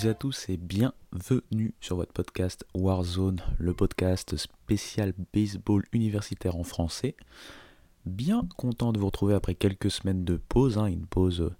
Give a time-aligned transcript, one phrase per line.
[0.00, 6.62] Toutes à tous et bienvenue sur votre podcast Warzone, le podcast spécial baseball universitaire en
[6.62, 7.16] français.
[8.06, 11.50] Bien content de vous retrouver après quelques semaines de pause, hein, une pause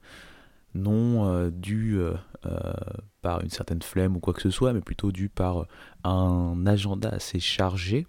[0.74, 2.14] non euh, due euh,
[2.47, 2.72] euh,
[3.20, 5.66] par une certaine flemme ou quoi que ce soit, mais plutôt due par
[6.04, 8.06] un agenda assez chargé.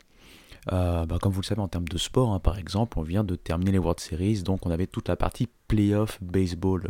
[0.67, 3.35] Bah, comme vous le savez en termes de sport, hein, par exemple, on vient de
[3.35, 6.89] terminer les World Series, donc on avait toute la partie playoff baseball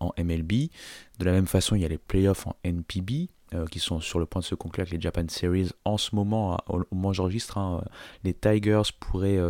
[0.00, 0.70] en MLB.
[1.18, 3.28] De la même façon, il y a les playoffs en NPB,
[3.70, 5.70] qui sont sur le point de se conclure avec les Japan Series.
[5.84, 7.84] En ce moment, au moment où j'enregistre, hein,
[8.22, 9.40] les Tigers pourraient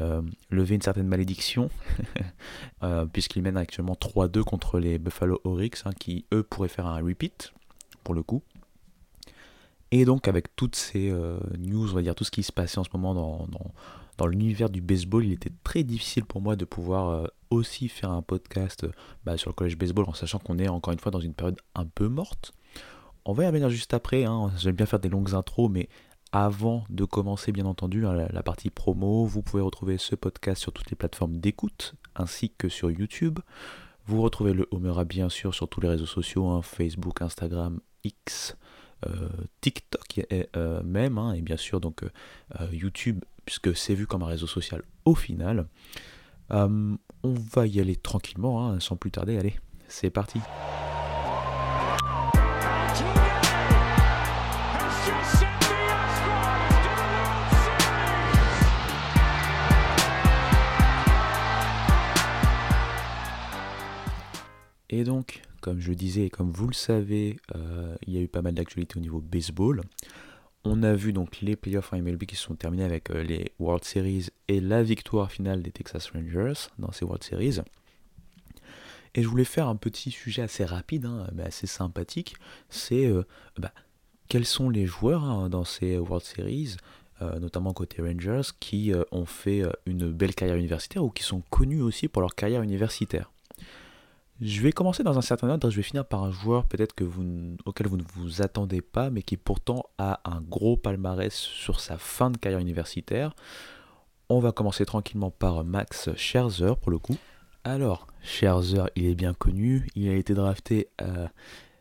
[0.00, 1.70] euh, lever une certaine malédiction,
[2.82, 7.00] euh, puisqu'ils mènent actuellement 3-2 contre les Buffalo Oryx, hein, qui eux pourraient faire un
[7.00, 7.54] repeat,
[8.04, 8.42] pour le coup.
[9.92, 12.78] Et donc avec toutes ces euh, news, on va dire tout ce qui se passait
[12.78, 13.46] en ce moment dans,
[14.18, 18.22] dans, l'univers du baseball, il était très difficile pour moi de pouvoir aussi faire un
[18.22, 18.86] podcast
[19.24, 21.60] bah, sur le collège baseball, en sachant qu'on est encore une fois dans une période
[21.74, 22.52] un peu morte.
[23.24, 24.52] On va y revenir juste après, hein.
[24.56, 25.88] j'aime bien faire des longues intros, mais
[26.32, 30.72] avant de commencer, bien entendu, hein, la, partie promo, vous pouvez retrouver ce podcast sur
[30.72, 33.38] toutes les plateformes d'écoute ainsi que sur YouTube.
[34.06, 38.54] Vous retrouvez le Homera bien sûr sur tous les réseaux sociaux, hein, Facebook, Instagram, X,
[38.54, 38.65] euh,
[39.60, 44.26] TikTok euh, même, hein, et bien sûr donc euh, YouTube, puisque c'est vu comme un
[44.26, 45.66] réseau social au final.
[46.50, 49.56] on va y aller tranquillement, sans plus tarder, allez,
[49.88, 50.40] c'est parti.
[64.88, 68.28] Et donc, comme je disais et comme vous le savez, euh, il y a eu
[68.28, 69.82] pas mal d'actualités au niveau baseball.
[70.64, 73.82] On a vu donc les playoffs en MLB qui sont terminés avec euh, les World
[73.82, 77.62] Series et la victoire finale des Texas Rangers dans ces World Series.
[79.16, 82.36] Et je voulais faire un petit sujet assez rapide, hein, mais assez sympathique.
[82.68, 83.24] C'est euh,
[83.58, 83.72] bah,
[84.28, 86.76] quels sont les joueurs hein, dans ces World Series,
[87.40, 92.06] notamment côté Rangers, qui ont fait une belle carrière universitaire ou qui sont connus aussi
[92.06, 93.32] pour leur carrière universitaire?
[94.40, 96.94] Je vais commencer dans un certain ordre, je vais finir par un joueur peut-être
[97.64, 101.96] auquel vous ne vous attendez pas, mais qui pourtant a un gros palmarès sur sa
[101.96, 103.34] fin de carrière universitaire.
[104.28, 107.16] On va commencer tranquillement par Max Scherzer pour le coup.
[107.64, 111.28] Alors, Scherzer, il est bien connu, il a été drafté euh,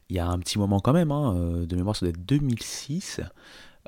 [0.09, 2.25] il y a un petit moment quand même, hein, euh, de mémoire ça doit être
[2.25, 3.19] 2006.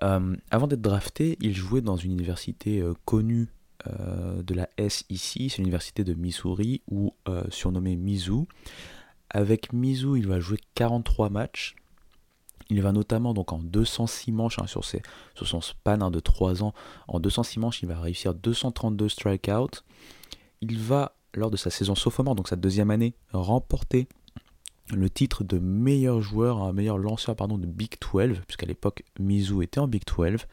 [0.03, 3.47] Euh, avant d'être drafté, il jouait dans une université connue
[3.88, 7.97] euh, de la S ici, c'est l'université de Missouri, ou euh, surnommée.
[9.29, 11.75] Avec Mizzou, il va jouer 43 matchs.
[12.69, 15.01] Il va notamment donc en 206 manches hein, sur, ses,
[15.35, 16.73] sur, son span hein, de 3 ans.
[17.07, 19.83] En 206 manches, il va réussir 232 strikeouts.
[20.61, 24.07] Il va, lors de sa saison sophomore, donc sa deuxième année, remporter
[24.93, 29.61] le titre de meilleur joueur, un meilleur lanceur pardon, de Big 12, puisqu'à l'époque Mizzou
[29.61, 30.45] était en Big 12.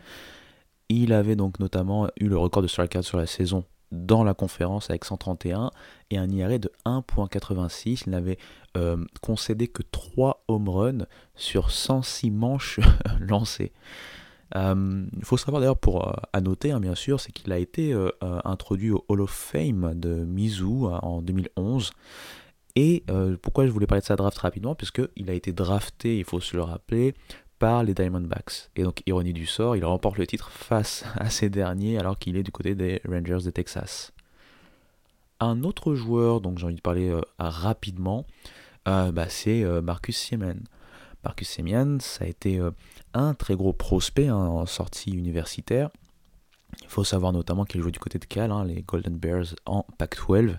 [0.88, 3.64] Il avait donc notamment eu le record de strikeout sur la saison
[3.94, 5.70] dans la conférence avec 131
[6.10, 8.04] et un IRA de 1.86.
[8.06, 8.38] Il n'avait
[8.76, 12.80] euh, concédé que 3 home runs sur 106 manches
[13.20, 13.72] lancées.
[14.56, 17.58] Euh, il faut savoir d'ailleurs pour euh, à noter hein, bien sûr, c'est qu'il a
[17.58, 17.94] été
[18.44, 21.92] introduit au Hall of Fame de Mizzou en 2011.
[22.76, 23.04] Et
[23.40, 24.74] pourquoi je voulais parler de sa draft rapidement?
[24.74, 27.14] Puisqu'il a été drafté, il faut se le rappeler,
[27.58, 28.70] par les Diamondbacks.
[28.76, 32.36] Et donc, ironie du sort, il remporte le titre face à ces derniers alors qu'il
[32.36, 34.12] est du côté des Rangers de Texas.
[35.40, 38.24] Un autre joueur dont j'ai envie de parler euh, rapidement,
[38.88, 40.56] euh, bah, c'est euh, Marcus Semien.
[41.22, 42.60] Marcus Semien, ça a été
[43.14, 45.88] un très gros prospect hein, en sortie universitaire.
[46.82, 49.86] Il faut savoir notamment qu'il joue du côté de Cal, hein, les Golden Bears en
[49.96, 50.58] Pac-12.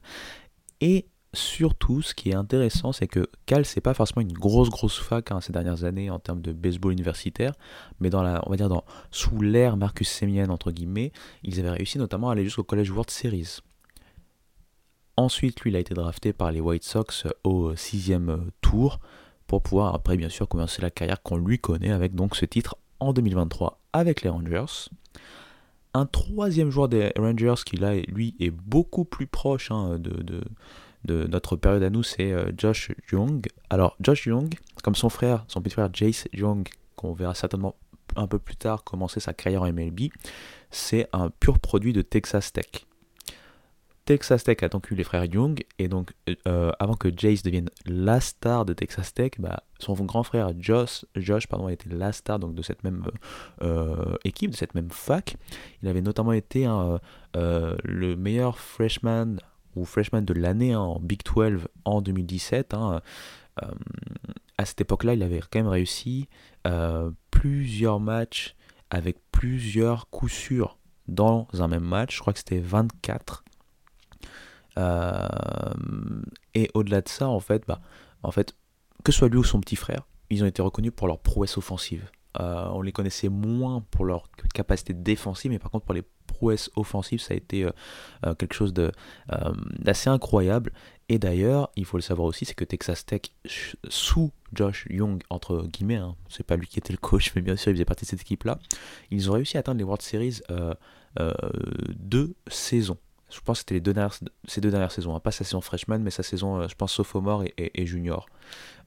[0.82, 1.06] Et
[1.36, 5.32] surtout, ce qui est intéressant, c'est que Cal, c'est pas forcément une grosse grosse fac
[5.32, 7.54] hein, ces dernières années en termes de baseball universitaire,
[8.00, 11.12] mais dans la, on va dire dans sous l'ère Marcus Semien entre guillemets,
[11.44, 13.60] ils avaient réussi notamment à aller jusqu'au College World Series.
[15.18, 19.00] Ensuite, lui, il a été drafté par les White Sox au sixième tour
[19.48, 22.78] pour pouvoir après bien sûr commencer la carrière qu'on lui connaît avec donc ce titre
[23.00, 24.90] en 2023 avec les Rangers.
[25.94, 30.42] Un troisième joueur des Rangers qui là, lui, est beaucoup plus proche hein, de
[31.14, 33.46] notre période à nous, c'est euh, Josh Young.
[33.70, 34.54] Alors, Josh Young,
[34.84, 37.76] comme son frère, son petit frère Jace Young, qu'on verra certainement
[38.16, 40.10] un peu plus tard commencer sa carrière en MLB,
[40.72, 42.86] c'est un pur produit de Texas Tech.
[44.06, 46.14] Texas Tech a donc eu les frères Young, et donc
[46.48, 51.06] euh, avant que Jace devienne la star de Texas Tech, bah, son grand frère Josh,
[51.16, 53.04] Josh pardon, été la star donc, de cette même
[53.64, 55.36] euh, équipe, de cette même fac.
[55.82, 56.68] Il avait notamment été
[57.34, 59.38] le meilleur freshman
[59.76, 62.74] ou freshman de l'année hein, en Big 12 en 2017.
[62.74, 63.02] Hein,
[63.64, 63.68] euh,
[64.58, 66.28] à cette époque-là, il avait quand même réussi
[67.30, 68.56] plusieurs matchs
[68.90, 70.78] avec plusieurs coups sûrs
[71.08, 72.16] dans un même match.
[72.16, 73.44] Je crois que c'était 24.
[76.54, 77.82] et au-delà de ça, en fait, bah,
[78.24, 78.56] en fait,
[79.04, 81.58] que ce soit lui ou son petit frère, ils ont été reconnus pour leur prouesse
[81.58, 82.10] offensive.
[82.40, 86.70] Euh, on les connaissait moins pour leur capacité défensive, mais par contre pour les prouesses
[86.76, 87.72] offensives, ça a été euh,
[88.26, 90.72] euh, quelque chose d'assez incroyable.
[91.08, 93.22] Et d'ailleurs, il faut le savoir aussi, c'est que Texas Tech,
[93.90, 97.56] sous Josh Young, entre guillemets, hein, c'est pas lui qui était le coach, mais bien
[97.56, 98.60] sûr, il faisait partie de cette équipe-là,
[99.12, 100.42] ils ont réussi à atteindre les World Series
[101.96, 102.98] deux saisons
[103.30, 104.18] je pense que c'était les deux dernières,
[104.48, 105.20] ces deux dernières saisons, hein.
[105.20, 108.28] pas sa saison freshman, mais sa saison, je pense, sophomore et junior.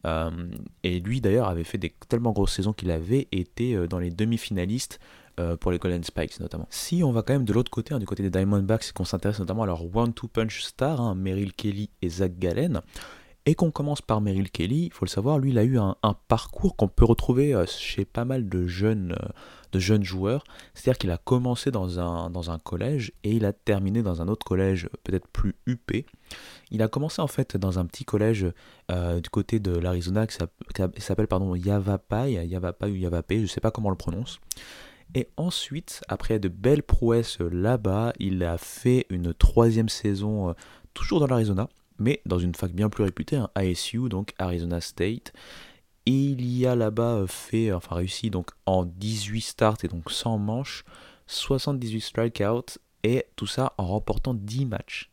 [0.06, 0.30] Euh,
[0.84, 4.10] et lui d'ailleurs avait fait des tellement grosses saisons qu'il avait été euh, dans les
[4.10, 5.00] demi-finalistes
[5.40, 6.68] euh, pour les Golden Spikes notamment.
[6.70, 9.04] Si on va quand même de l'autre côté, hein, du côté des Diamondbacks, et qu'on
[9.04, 12.80] s'intéresse notamment à leur one-two punch star, hein, Merrill Kelly et Zach Gallen,
[13.46, 15.96] et qu'on commence par Merrill Kelly, il faut le savoir, lui il a eu un,
[16.28, 19.16] parcours qu'on peut retrouver chez pas mal de jeunes,
[19.72, 20.44] de jeunes joueurs.
[20.74, 24.28] C'est-à-dire qu'il a commencé dans un, dans un collège et il a terminé dans un
[24.28, 26.04] autre collège peut-être plus huppé.
[26.70, 28.46] Il a commencé en fait dans un petit collège
[28.90, 30.36] euh, du côté de l'Arizona qui
[30.98, 34.40] s'appelle pardon Yavapai, Yavapai ou Yavapai, je ne sais pas comment on le prononce.
[35.14, 40.52] Et ensuite, après de belles prouesses là-bas, il a fait une troisième saison euh,
[40.92, 41.68] toujours dans l'Arizona,
[41.98, 45.32] mais dans une fac bien plus réputée, un ASU, donc Arizona State.
[46.06, 50.84] Il y a là-bas fait, enfin réussi donc en 18 starts et donc 100 manches,
[51.26, 55.10] 78 strikeouts et tout ça en remportant 10 matchs.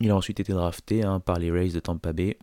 [0.00, 2.38] Il a ensuite été drafté hein, par les Rays de Tampa Bay.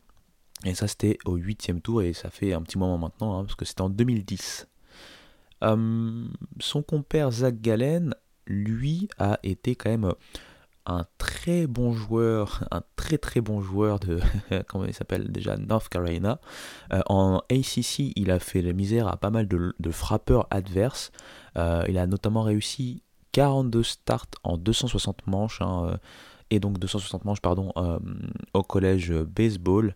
[0.63, 3.55] Et ça, c'était au huitième tour, et ça fait un petit moment maintenant, hein, parce
[3.55, 4.67] que c'était en 2010.
[5.61, 8.13] Hum, son compère Zach Gallen,
[8.45, 10.11] lui, a été quand même
[10.85, 14.19] un très bon joueur, un très très bon joueur de,
[14.67, 16.39] comment il s'appelle déjà, North Carolina.
[16.93, 21.11] Euh, en ACC, il a fait la misère à pas mal de, frappeurs adverses.
[21.57, 25.61] Euh, il a notamment réussi 42 starts en 260 manches.
[25.61, 25.97] Hein, euh,
[26.51, 27.73] et donc 260 manches pardon,
[28.53, 29.95] au collège baseball.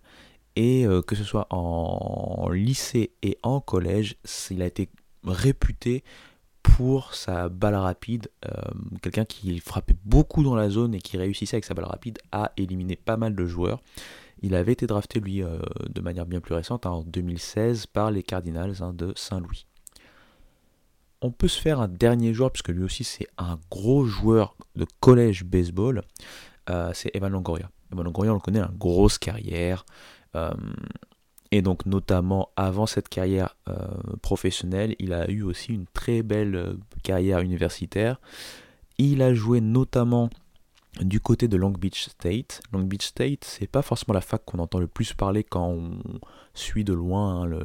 [0.55, 4.17] Et que ce soit en lycée et en collège,
[4.49, 4.89] il a été
[5.23, 6.03] réputé
[6.75, 8.51] pour sa balle rapide, euh,
[9.01, 12.51] quelqu'un qui frappait beaucoup dans la zone et qui réussissait avec sa balle rapide à
[12.57, 13.81] éliminer pas mal de joueurs.
[14.41, 18.23] Il avait été drafté lui de manière bien plus récente hein, en 2016 par les
[18.23, 19.65] Cardinals hein, de Saint-Louis.
[21.21, 24.85] On peut se faire un dernier joueur, puisque lui aussi c'est un gros joueur de
[25.01, 26.03] collège baseball,
[26.69, 27.69] euh, c'est Evan Longoria.
[27.91, 29.85] Evan Longoria, on le connaît, une grosse carrière.
[30.35, 30.51] Euh,
[31.51, 33.75] et donc notamment avant cette carrière euh,
[34.21, 38.19] professionnelle, il a eu aussi une très belle carrière universitaire.
[38.97, 40.29] Il a joué notamment
[40.99, 42.61] du côté de Long Beach State.
[42.73, 45.99] Long Beach State, c'est pas forcément la fac qu'on entend le plus parler quand on
[46.53, 47.59] suit de loin hein,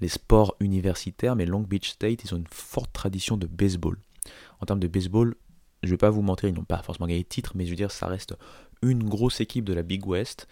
[0.00, 3.98] les sports universitaires, mais Long Beach State, ils ont une forte tradition de baseball.
[4.60, 5.34] En termes de baseball,
[5.82, 7.76] je vais pas vous mentir, ils n'ont pas forcément gagné de titre, mais je veux
[7.76, 8.34] dire, ça reste
[8.82, 10.48] une grosse équipe de la Big West.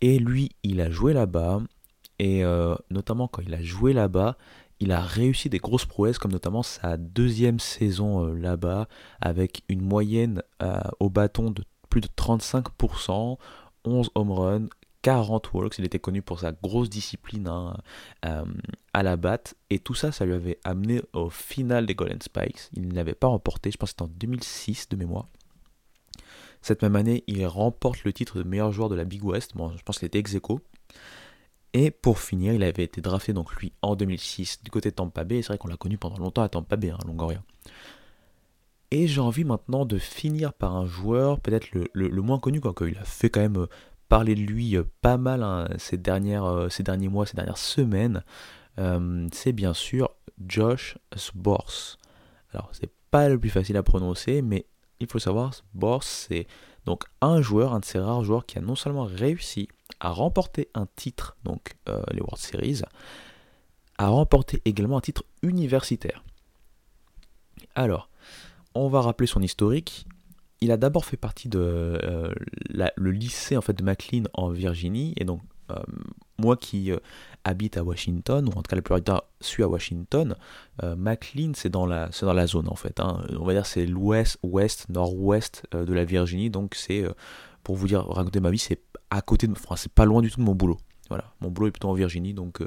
[0.00, 1.62] Et lui, il a joué là-bas,
[2.18, 4.36] et euh, notamment quand il a joué là-bas,
[4.80, 8.88] il a réussi des grosses prouesses, comme notamment sa deuxième saison euh, là-bas,
[9.20, 13.38] avec une moyenne euh, au bâton de plus de 35%,
[13.84, 14.66] 11 home runs,
[15.02, 15.78] 40 walks.
[15.78, 17.76] Il était connu pour sa grosse discipline hein,
[18.92, 19.54] à la batte.
[19.70, 22.70] Et tout ça, ça lui avait amené au final des Golden Spikes.
[22.74, 25.28] Il ne l'avait pas remporté, je pense que c'était en 2006 de mémoire.
[26.60, 29.52] Cette même année, il remporte le titre de meilleur joueur de la Big West.
[29.54, 30.36] Bon, je pense qu'il était ex.
[31.72, 35.24] Et pour finir, il avait été drafté donc lui en 2006 du côté de Tampa
[35.24, 35.42] Bay.
[35.42, 37.42] C'est vrai qu'on l'a connu pendant longtemps à Tampa Bay, hein, Longoria.
[38.90, 42.96] Et j'ai envie maintenant de finir par un joueur peut-être le, moins connu, quoi, qu'il
[42.98, 43.66] a fait quand même
[44.08, 47.58] parler de lui euh, pas mal hein, ces, dernières, euh, ces derniers mois, ces dernières
[47.58, 48.22] semaines,
[48.78, 50.10] euh, c'est bien sûr
[50.46, 51.98] Josh Sbors.
[52.52, 54.66] Alors, c'est pas le plus facile à prononcer, mais
[55.00, 56.46] il faut savoir, Sbors, c'est
[56.84, 59.68] donc un joueur, un de ces rares joueurs qui a non seulement réussi
[60.00, 62.82] à remporter un titre, donc les World Series,
[63.98, 66.22] a remporté également un titre universitaire.
[67.74, 68.10] Alors,
[68.74, 70.06] on va rappeler son historique
[70.60, 72.32] il a d'abord fait partie de euh,
[72.70, 75.74] le lycée en fait de McLean en Virginie et donc euh,
[76.38, 76.98] moi qui euh,
[77.44, 80.34] habite à Washington ou en tout cas la plupart suis à Washington,
[80.82, 83.00] McLean c'est dans la dans la zone en fait.
[83.00, 83.24] Hein.
[83.38, 87.04] on va dire c'est l'ouest ouest nord-ouest de la Virginie donc c'est
[87.66, 88.80] pour vous dire raconter ma vie c'est
[89.10, 90.78] à côté de enfin c'est pas loin du tout de mon boulot.
[91.08, 92.60] Voilà mon boulot est plutôt en Virginie donc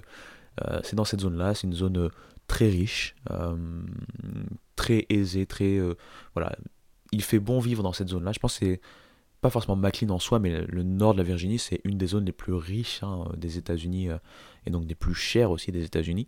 [0.84, 2.10] c'est dans cette zone là c'est une zone
[2.48, 3.16] très riche
[4.76, 5.80] très aisée très
[6.34, 6.54] voilà
[7.12, 8.32] il fait bon vivre dans cette zone-là.
[8.32, 8.80] Je pense que
[9.42, 12.26] pas forcément McLean en soi, mais le nord de la Virginie, c'est une des zones
[12.26, 14.10] les plus riches hein, des États-Unis
[14.66, 16.28] et donc des plus chères aussi des États-Unis.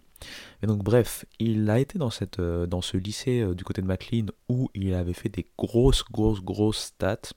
[0.63, 4.27] Et donc bref, il a été dans, cette, dans ce lycée du côté de McLean
[4.47, 7.33] où il avait fait des grosses, grosses, grosses stats.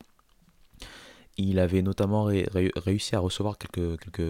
[1.37, 4.21] Il avait notamment réussi à recevoir quelques,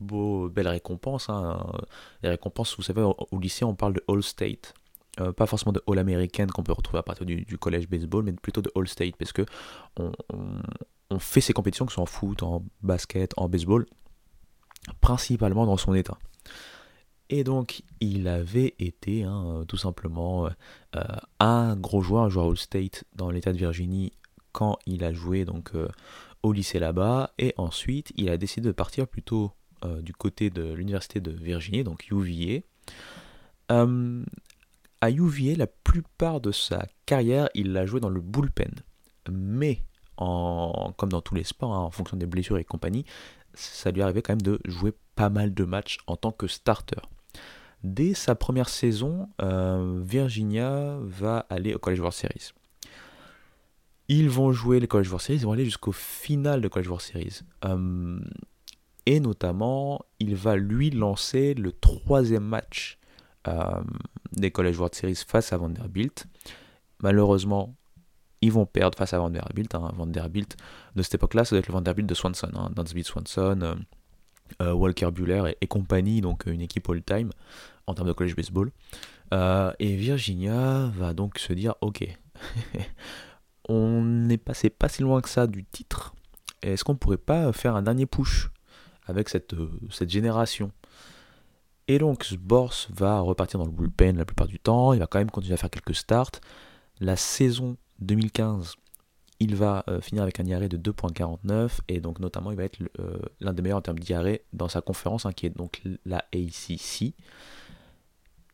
[0.00, 1.28] belles récompenses.
[1.28, 1.72] Hein.
[2.22, 4.74] Les récompenses, vous savez, au, lycée, on parle de All State.
[5.20, 8.32] Euh, pas forcément de All American qu'on peut retrouver à partir du, collège baseball, mais
[8.32, 9.44] plutôt de All State, parce que
[9.96, 10.12] on,
[11.18, 13.86] fait ces compétitions, que ce soit en foot, en basket, en baseball,
[15.00, 16.18] principalement dans son état.
[17.28, 20.46] Et donc, il avait été hein, tout simplement
[20.96, 21.02] euh,
[21.38, 24.12] un gros joueur, un joueur All State dans l'état de Virginie
[24.52, 25.88] quand il a joué donc euh,
[26.42, 27.32] au lycée là-bas.
[27.38, 29.52] Et ensuite, il a décidé de partir plutôt
[29.84, 32.60] euh, du côté de l'université de Virginie, donc UVA.
[33.72, 34.24] Euh,
[35.00, 38.72] à UVA, la plupart de sa carrière, il l'a joué dans le bullpen.
[39.30, 39.82] Mais,
[40.16, 43.04] comme dans tous les sports, hein, en fonction des blessures et compagnie,
[43.54, 47.00] ça lui arrivait quand même de jouer pas mal de matchs en tant que starter.
[47.82, 52.52] Dès sa première saison, euh, Virginia va aller au College World Series.
[54.12, 57.04] Ils vont jouer les College World Series, ils vont aller jusqu'au final de College World
[57.04, 57.42] Series.
[59.06, 62.98] Et notamment, il va lui lancer le troisième match
[63.46, 63.80] euh,
[64.32, 66.26] des College World Series face à Vanderbilt.
[67.00, 67.76] Malheureusement,
[68.40, 69.76] ils vont perdre face à Vanderbilt.
[69.76, 69.92] Hein.
[69.94, 70.56] Vanderbilt
[70.96, 72.50] de cette époque-là, ça doit être le Vanderbilt de Swanson.
[72.54, 72.70] Hein.
[72.74, 73.74] Dansby Swanson, euh,
[74.60, 77.30] euh, Walker Bueller et, compagnie, donc une équipe all-time
[77.86, 78.72] en termes de college baseball.
[79.78, 82.06] et Virginia va donc se dire ok,
[83.70, 86.12] on n'est passé pas si loin que ça du titre.
[86.60, 88.50] Est-ce qu'on pourrait pas faire un dernier push
[89.06, 89.70] avec cette, euh,
[90.08, 90.72] génération?
[91.86, 95.20] Et donc Sbors va repartir dans le bullpen la plupart du temps, il va quand
[95.20, 96.32] même continuer à faire quelques starts.
[96.98, 98.74] La saison 2015,
[99.38, 102.78] il va euh, finir avec un IRA de 2.49 et donc notamment il va être
[102.98, 106.24] euh, l'un des meilleurs en termes d'IRA dans sa conférence hein, qui est donc la
[106.34, 107.14] ACC.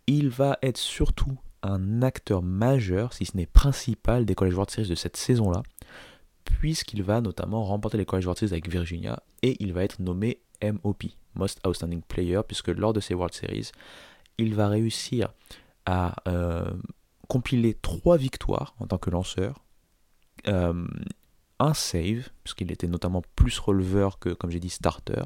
[0.06, 4.88] Il va être surtout un acteur majeur, si ce n'est principal, des College World Series
[4.88, 5.62] de cette saison-là,
[6.44, 10.40] puisqu'il va notamment remporter les College World Series avec Virginia et il va être nommé
[10.62, 13.70] MOP, Most Outstanding Player, puisque lors de ces World Series,
[14.38, 15.32] il va réussir
[15.84, 16.70] à euh,
[17.28, 19.64] compiler trois victoires en tant que lanceur,
[20.48, 20.86] euh,
[21.58, 25.22] un save, puisqu'il était notamment plus releveur que, comme j'ai dit, starter.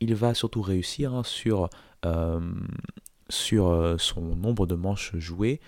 [0.00, 1.70] Il va surtout réussir hein, sur,
[2.04, 2.40] euh,
[3.28, 5.60] sur son nombre de manches jouées,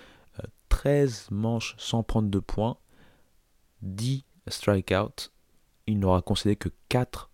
[0.69, 2.77] 13 manches sans prendre de points,
[3.83, 5.31] 10 strikeouts.
[5.87, 7.31] Il n'aura concédé que 4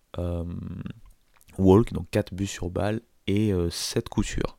[1.57, 4.57] walk, donc 4 buts sur balle et 7 euh, coups sûrs.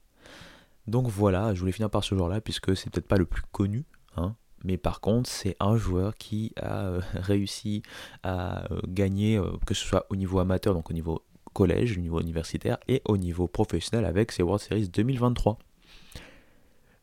[0.87, 3.85] Donc voilà, je voulais finir par ce joueur-là, puisque c'est peut-être pas le plus connu,
[4.17, 7.83] hein, mais par contre, c'est un joueur qui a euh, réussi
[8.23, 11.23] à euh, gagner, que ce soit au niveau amateur, donc au niveau
[11.57, 15.59] collège, au niveau universitaire, et au niveau professionnel avec ses World Series 2023.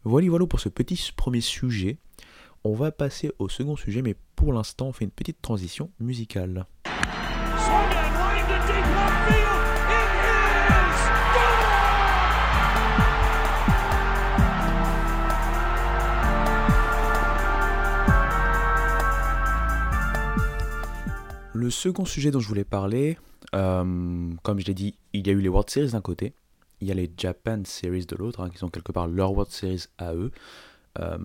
[0.04, 1.98] Voilà, voilà pour ce petit premier sujet.
[2.64, 6.68] On va passer au second sujet, mais pour l'instant, on fait une petite transition musicale.
[21.56, 23.18] Le second sujet dont je voulais parler,
[23.54, 26.34] euh, comme je l'ai dit, il y a eu les World Series d'un côté,
[26.82, 29.52] il y a les Japan Series de l'autre, hein, qui sont quelque part leur World
[29.52, 30.32] Series à eux.
[31.00, 31.18] Euh,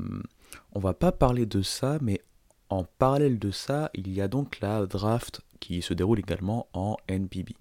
[0.73, 2.21] on va pas parler de ça, mais
[2.71, 6.97] en parallèle de ça, il y a donc la draft qui se déroule également en
[7.09, 7.55] NPB.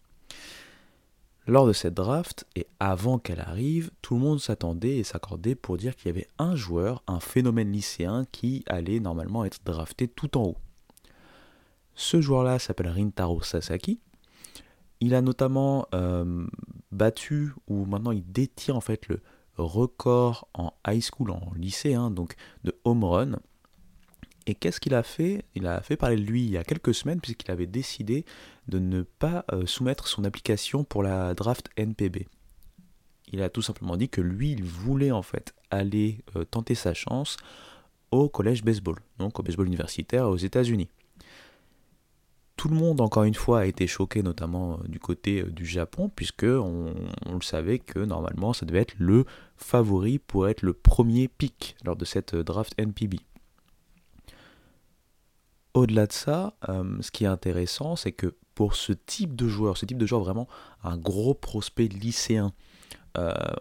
[1.47, 5.77] Lors de cette draft, et avant qu'elle arrive, tout le monde s'attendait et s'accordait pour
[5.77, 10.37] dire qu'il y avait un joueur, un phénomène lycéen, qui allait normalement être drafté tout
[10.37, 10.57] en haut.
[11.95, 14.01] Ce joueur-là s'appelle Rintaro Sasaki.
[14.99, 16.47] Il a notamment euh,
[16.91, 19.21] battu, ou maintenant il détient en fait le
[19.57, 23.39] record en high school, en lycée, hein, donc de home run.
[24.45, 25.43] Et qu'est-ce qu'il a fait?
[25.55, 28.25] Il a fait parler de lui il y a quelques semaines, puisqu'il avait décidé
[28.67, 32.27] de ne pas euh, soumettre son application pour la draft NPB.
[33.33, 36.93] Il a tout simplement dit que lui, il voulait en fait aller euh, tenter sa
[36.93, 37.35] chance
[38.11, 40.87] au collège baseball, donc au baseball universitaire aux États-Unis
[42.57, 45.65] tout le monde, encore une fois, a été choqué, notamment euh, du côté euh, du
[45.65, 46.93] Japon, puisque on,
[47.31, 51.95] le savait que normalement ça devait être le favori pour être le premier pick lors
[51.95, 53.17] de cette euh, draft NPB.
[55.75, 56.55] Au-delà de ça,
[57.01, 60.21] ce qui est intéressant, c'est que pour ce type de joueur, ce type de joueur
[60.21, 60.47] vraiment
[60.83, 62.51] un gros prospect lycéen,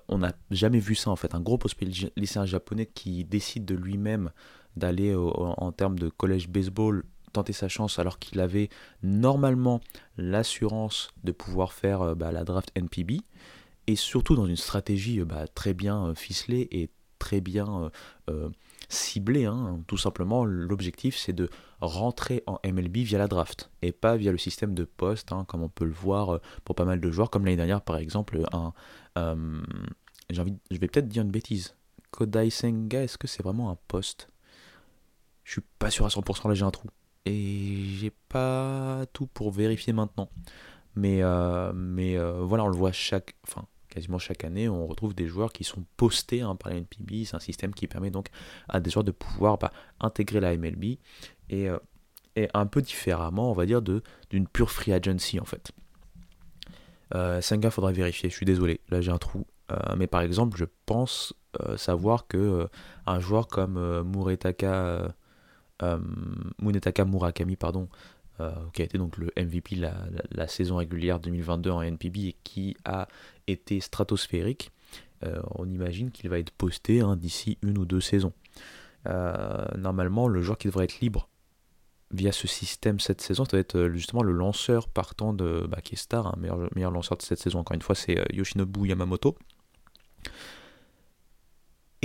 [0.08, 1.84] on n'a jamais vu ça en fait, un gros prospect
[2.16, 4.30] lycéen japonais qui décide de lui-même
[4.76, 7.04] d'aller en termes de collège baseball
[7.36, 8.68] tenter sa chance alors qu'il avait
[9.02, 9.80] normalement
[10.18, 13.22] l'assurance de pouvoir faire bah, la draft NPB
[13.86, 17.90] et surtout dans une stratégie bah, très bien ficelée et très bien
[18.88, 19.46] ciblée.
[19.46, 19.80] Hein.
[19.86, 21.48] Tout simplement, l'objectif c'est de
[21.80, 25.62] rentrer en MLB via la draft et pas via le système de poste, hein, comme
[25.62, 28.42] on peut le voir pour pas mal de joueurs, comme l'année dernière par exemple.
[28.52, 28.72] Un,
[30.30, 31.76] j'ai envie, je vais peut-être dire une bêtise.
[32.10, 34.28] Kodai Senga, est-ce que c'est vraiment un poste?
[35.44, 36.88] Je suis pas sûr à 100%, là j'ai un trou.
[37.26, 40.30] Et j'ai pas tout pour vérifier maintenant.
[40.94, 45.14] Mais, euh, mais euh, voilà, on le voit chaque, enfin, quasiment chaque année, on retrouve
[45.14, 47.24] des joueurs qui sont postés hein, par la NPB.
[47.24, 48.28] C'est un système qui permet donc
[48.68, 50.84] à des joueurs de pouvoir bah, intégrer la MLB
[51.50, 51.78] et, euh,
[52.36, 55.72] et, un peu différemment, on va dire, d'une pure free agency en fait.
[57.40, 59.46] Senga, faudra vérifier, je suis désolé, là j'ai un trou.
[59.96, 61.34] mais par exemple, je pense
[61.76, 62.68] savoir que
[63.06, 65.14] un joueur comme Muretaka,
[66.58, 67.88] Munetaka Murakami, pardon,
[68.38, 72.76] euh, qui a été donc le MVP la, saison régulière 2022 en NPB et qui
[72.84, 73.08] a
[73.46, 74.72] été stratosphérique,
[75.24, 78.34] euh, on imagine qu'il va être posté hein, d'ici une ou deux saisons.
[79.06, 81.30] Euh, normalement, le joueur qui devrait être libre
[82.10, 85.94] via ce système cette saison, ça va être justement le lanceur partant de bah, qui
[85.94, 86.34] est hein,
[86.74, 89.34] meilleur, lanceur de cette saison encore une fois, c'est Yoshinobu Yamamoto.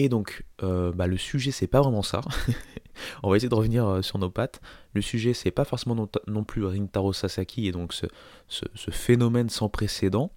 [0.04, 2.22] Et donc, bah, le sujet, c'est pas vraiment ça.
[3.24, 4.62] on va essayer de revenir euh, sur nos pattes.
[4.94, 10.32] Le sujet, c'est pas forcément non, plus Rintaro Sasaki et donc ce, phénomène sans précédent.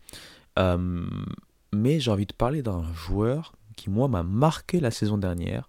[0.59, 1.07] Euh,
[1.73, 5.69] mais j'ai envie de parler d'un joueur qui, moi, m'a marqué la saison dernière.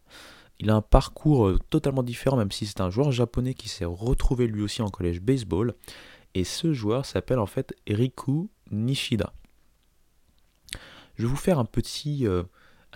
[0.59, 3.85] Il a un parcours euh, totalement différent, même si c'est un joueur japonais qui s'est
[3.85, 5.73] retrouvé lui aussi en collège baseball.
[6.33, 9.33] Et ce joueur s'appelle en fait Riku Nishida.
[11.15, 12.27] Je vais vous faire un petit,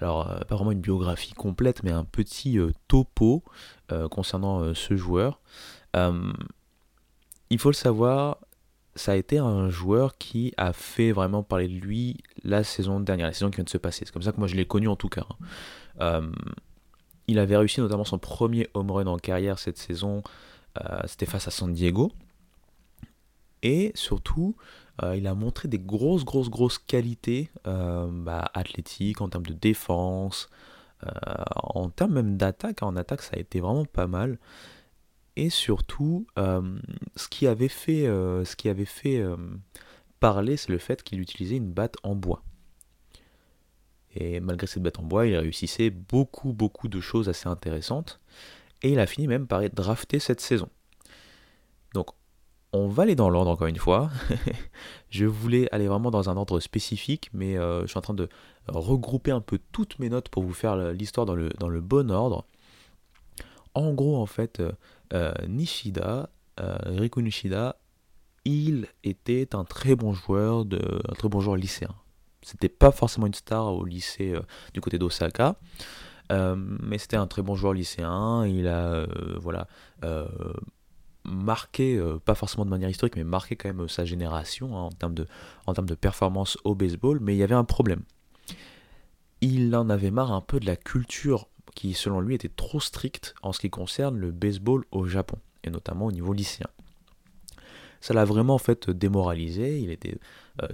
[0.02, 3.44] alors euh, pas vraiment une biographie complète, mais un petit euh, topo
[3.92, 5.40] euh, concernant ce joueur.
[5.96, 8.38] il faut le savoir,
[8.96, 13.28] ça a été un joueur qui a fait vraiment parler de lui la saison dernière,
[13.28, 14.06] la saison qui vient de se passer.
[14.06, 15.26] C'est comme ça que moi je l'ai connu en tout cas.
[16.00, 16.32] Hein.
[17.28, 20.24] il avait réussi notamment son premier home run en carrière cette saison,
[21.06, 22.12] c'était face à San Diego.
[23.62, 24.56] Et surtout,
[25.04, 29.54] euh, il a montré des grosses, grosses, grosses qualités euh, bah, athlétiques, en termes de
[29.54, 30.50] défense,
[31.06, 31.10] euh,
[31.56, 32.84] en termes même d'attaque.
[32.84, 34.40] En attaque, ça a été vraiment pas mal.
[35.36, 39.24] Et surtout, ce qui avait fait, ce qui avait fait
[40.20, 42.44] parler, c'est le fait qu'il utilisait une batte en bois.
[44.16, 48.20] Et malgré cette batte en bois, il réussissait beaucoup, beaucoup de choses assez intéressantes.
[48.82, 50.68] Et il a fini même par être drafté cette saison.
[52.72, 54.12] On va aller dans l'ordre encore une fois.
[55.10, 58.30] je voulais aller vraiment dans un ordre spécifique, mais euh, je suis en train de
[58.68, 62.12] regrouper un peu toutes mes notes pour vous faire l'histoire dans le, dans le bon
[62.12, 62.46] ordre.
[63.74, 64.72] En gros, en fait, euh,
[65.14, 67.78] euh, Nishida, Riku Nishida,
[68.44, 71.96] il était un très bon joueur, de, un très bon joueur lycéen.
[72.42, 74.36] C'était pas forcément une star au lycée
[74.74, 75.56] du côté d'Osaka.
[76.30, 78.46] mais c'était un très bon joueur lycéen.
[78.46, 79.06] Il a
[79.40, 79.68] voilà,
[81.30, 84.84] marqué, euh, pas forcément de manière historique, mais marqué quand même euh, sa génération hein,
[84.84, 85.28] en, termes de,
[85.66, 88.04] en termes de performance au baseball, mais il y avait un problème.
[89.42, 93.36] Il en avait marre un peu de la culture qui, selon lui, était trop stricte
[93.42, 96.68] en ce qui concerne le baseball au Japon, et notamment au niveau lycéen.
[98.02, 100.18] Ça l'a vraiment en fait démoralisé, il était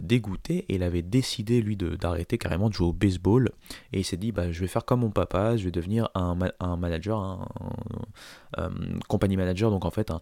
[0.02, 3.52] dégoûté et il avait décidé lui d'arrêter carrément de jouer au baseball
[3.94, 6.38] et il s'est dit bah, je vais faire comme mon papa, je vais devenir un,
[6.60, 7.48] un manager, un,
[8.58, 8.70] euh,
[9.08, 10.20] compagnie manager, donc en fait un,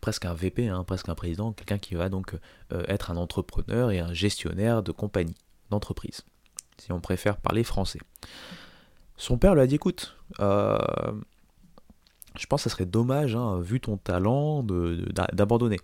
[0.00, 2.34] presque un VP, hein, presque un président, quelqu'un qui va donc
[2.72, 5.36] euh, être un entrepreneur et un gestionnaire de compagnie,
[5.70, 6.22] d'entreprise,
[6.78, 8.00] si on préfère parler français.
[9.16, 10.44] Son père lui a dit écoute, je
[12.48, 15.78] pense que ça serait dommage, hein, vu ton talent, d'abandonner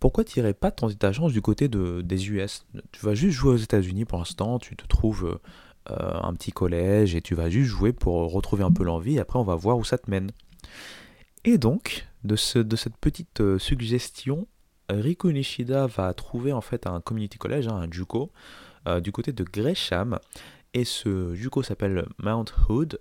[0.00, 3.36] pourquoi tu n'irais pas tenter ta chance du côté de, des US Tu vas juste
[3.36, 5.38] jouer aux États-Unis pour l'instant, tu te trouves
[5.90, 9.20] euh, un petit collège et tu vas juste jouer pour retrouver un peu l'envie, et
[9.20, 10.30] après on va voir où ça te mène.
[11.44, 14.46] Et donc, de cette petite euh, suggestion,
[14.90, 18.30] Riku Nishida va trouver en fait un community college, hein, un JUCO,
[18.88, 20.18] euh, du côté de Gresham,
[20.74, 23.00] et ce JUCO s'appelle Mount Hood.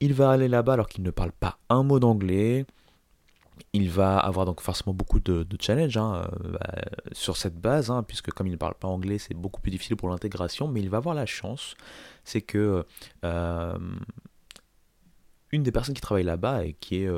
[0.00, 2.64] Il va aller là-bas alors qu'il ne parle pas un mot d'anglais,
[3.72, 6.74] il va avoir donc forcément beaucoup de, challenges hein, euh, bah,
[7.12, 9.96] sur cette base, hein, puisque comme il ne parle pas anglais, c'est beaucoup plus difficile
[9.96, 11.74] pour l'intégration, mais il va avoir la chance,
[12.24, 12.84] c'est que
[13.24, 13.78] euh,
[15.52, 17.10] une des personnes qui travaille là-bas et qui est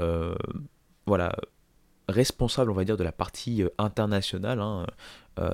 [0.00, 0.34] euh,
[1.06, 1.34] voilà,
[2.08, 4.86] responsable, on va dire, de la partie internationale hein,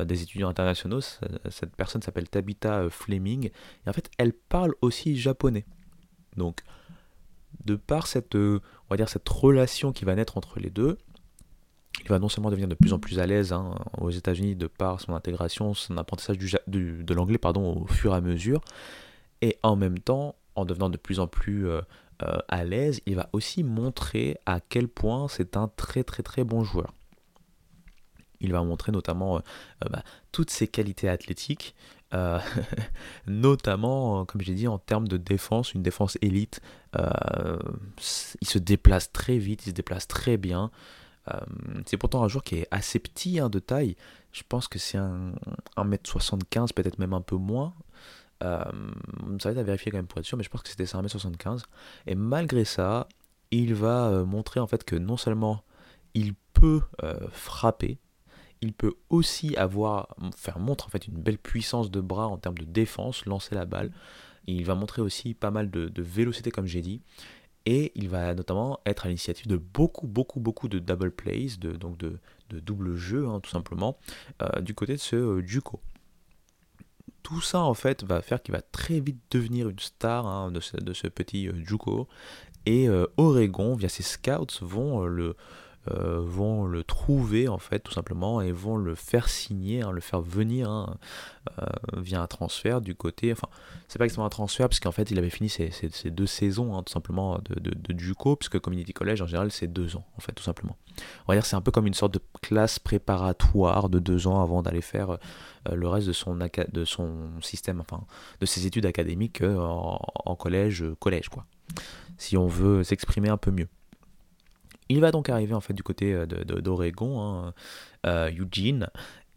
[0.04, 5.64] des étudiants internationaux, cette personne s'appelle Tabitha Fleming, et en fait, elle parle aussi japonais.
[6.36, 6.62] Donc,
[7.64, 8.06] de par
[8.96, 10.98] dire, cette relation qui va naître entre les deux,
[12.02, 14.66] il va non seulement devenir de plus en plus à l'aise hein, aux États-Unis de
[14.66, 18.60] par son intégration, son apprentissage de l'anglais pardon, au fur et à mesure,
[19.42, 21.80] et en même temps, en devenant de plus en plus euh,
[22.22, 26.44] euh, à l'aise, il va aussi montrer à quel point c'est un très très très
[26.44, 26.92] bon joueur.
[28.40, 29.40] Il va montrer notamment euh,
[29.90, 31.74] bah, toutes ses qualités athlétiques,
[33.26, 36.60] notamment, comme j'ai dit, en termes de défense, une défense élite.
[36.96, 40.70] il se déplace très vite, il se déplace très bien.
[41.32, 41.40] Euh,
[41.86, 43.96] c'est pourtant un joueur qui est assez petit hein, de taille.
[44.32, 45.32] Je pense que c'est un
[45.76, 47.74] 1m75, peut-être même un peu moins.
[48.42, 48.64] Euh,
[49.40, 50.84] ça va être à vérifier quand même pour être sûr, mais je pense que c'était
[50.84, 51.62] 1m75.
[52.06, 53.08] Et malgré ça,
[53.50, 55.62] il va euh, montrer en fait que non seulement
[56.14, 56.80] il peut
[57.32, 57.98] frapper,
[58.60, 62.58] il peut aussi avoir, faire montre en fait une belle puissance de bras en termes
[62.58, 63.92] de défense, lancer la balle.
[64.46, 67.02] Il va montrer aussi pas mal de, vélocité comme j'ai dit.
[67.68, 71.72] Et il va notamment être à l'initiative de beaucoup, beaucoup, beaucoup de double plays, de,
[71.72, 73.98] donc de, double jeu, hein, tout simplement,
[74.40, 75.80] euh, du côté de ce euh, Juco.
[77.24, 80.60] Tout ça, en fait, va faire qu'il va très vite devenir une star hein, de,
[80.60, 82.06] ce, petit euh, Juco.
[82.66, 85.36] Et Oregon, via ses scouts, vont le,
[85.92, 90.00] euh, vont le trouver en fait tout simplement et vont le faire signer, hein, le
[90.00, 90.96] faire venir hein,
[91.58, 93.48] euh, via un transfert du côté, enfin
[93.86, 95.70] c'est pas exactement un transfert puisqu'en fait il avait fini ses,
[96.10, 99.96] deux saisons hein, tout simplement de, de, Juco puisque Community College en général c'est deux
[99.96, 100.76] ans en fait tout simplement.
[101.26, 104.42] On va dire c'est un peu comme une sorte de classe préparatoire de deux ans
[104.42, 105.10] avant d'aller faire
[105.68, 108.04] euh, le reste de son, de son système, enfin
[108.40, 111.46] de ses études académiques en, en collège, collège quoi.
[112.18, 113.68] Si on veut s'exprimer un peu mieux.
[114.88, 117.54] Il va donc arriver en du côté euh, d'Oregon, hein,
[118.06, 118.88] euh, Eugene,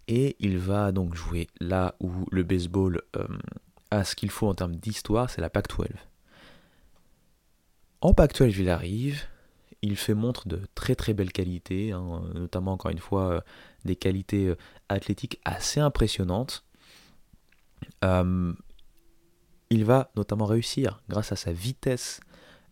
[0.07, 3.27] et il va donc jouer là où le baseball euh,
[3.91, 5.87] a ce qu'il faut en termes d'histoire, c'est la Pac-12.
[8.01, 9.23] En Pac-12, il arrive,
[9.81, 13.43] il fait montre de très très belles qualités, hein, notamment encore une fois
[13.85, 14.53] des qualités
[14.87, 16.63] athlétiques assez impressionnantes.
[18.03, 22.21] il va notamment réussir, grâce à sa vitesse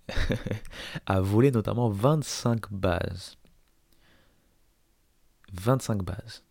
[1.05, 3.37] a volé notamment 25 bases.
[5.53, 6.43] 25 bases.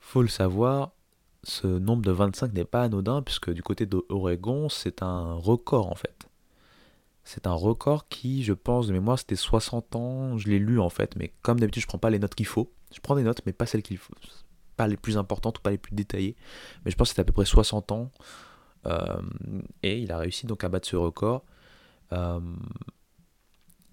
[0.00, 0.92] Faut le savoir,
[1.44, 5.94] ce nombre de 25 n'est pas anodin puisque du côté d'Oregon, c'est un record en
[5.94, 6.28] fait.
[7.24, 10.38] C'est un record qui, je pense, de mémoire, c'était 60 ans.
[10.38, 12.72] Je l'ai lu en fait, mais comme d'habitude, je prends pas les notes qu'il faut.
[12.92, 14.14] Je prends des notes, mais pas celles qu'il faut.
[14.76, 16.36] Pas les plus importantes ou pas les plus détaillées.
[16.84, 18.10] Mais je pense que c'était à peu près 60 ans.
[18.86, 19.22] Euh,
[19.84, 21.44] et il a réussi donc à battre ce record.
[22.12, 22.40] Euh,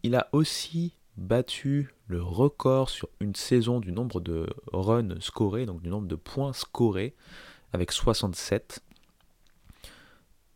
[0.04, 5.82] il a aussi battu le record sur une saison du nombre de runs scorés, donc
[5.82, 7.16] du nombre de points scorés,
[7.74, 8.82] avec 67.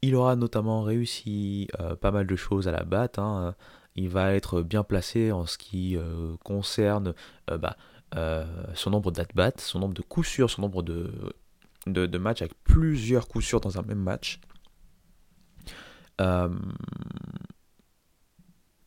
[0.02, 3.20] Il aura notamment réussi euh, pas mal de choses à la batte.
[3.20, 3.56] Hein.
[3.96, 7.14] Il va être bien placé en ce qui euh, concerne
[7.48, 7.78] bah,
[8.74, 11.12] son nombre d'at-bats, son nombre de coups sûrs, son nombre de,
[11.88, 14.40] de, matchs avec plusieurs coups sûrs dans un même match.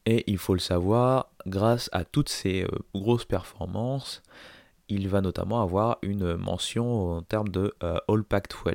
[0.06, 4.22] Et il faut le savoir, grâce à toutes ces euh, grosses performances,
[4.88, 8.74] il va notamment avoir une mention en termes de euh, All Pack 12.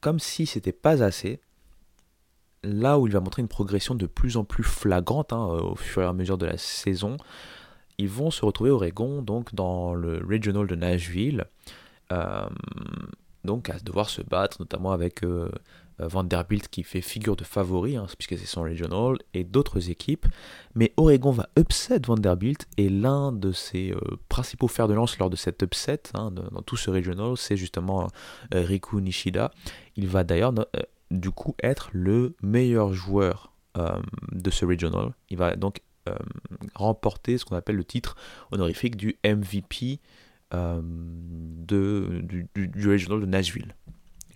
[0.00, 1.40] Comme si c'était pas assez,
[2.62, 6.02] là où il va montrer une progression de plus en plus flagrante hein, au fur
[6.02, 7.16] et à mesure de la saison,
[7.98, 11.46] ils vont se retrouver au Oregon, donc dans le Regional de Nashville,
[12.12, 12.48] euh,
[13.44, 15.50] donc à devoir se battre notamment avec euh,
[15.98, 20.26] Vanderbilt qui fait figure de favori, hein, puisque c'est son regional, et d'autres équipes.
[20.74, 25.30] Mais Oregon va upset Vanderbilt, et l'un de ses euh, principaux fers de lance lors
[25.30, 28.08] de cet upset, hein, dans tout ce regional, c'est justement
[28.54, 29.52] euh, Riku Nishida.
[29.96, 30.52] Il va d'ailleurs
[31.10, 33.52] du coup être le meilleur joueur
[34.32, 35.12] de ce regional.
[35.28, 35.82] Il va donc
[36.74, 38.16] remporter ce qu'on appelle le titre
[38.50, 40.00] honorifique du MVP
[40.52, 43.74] du regional de Nashville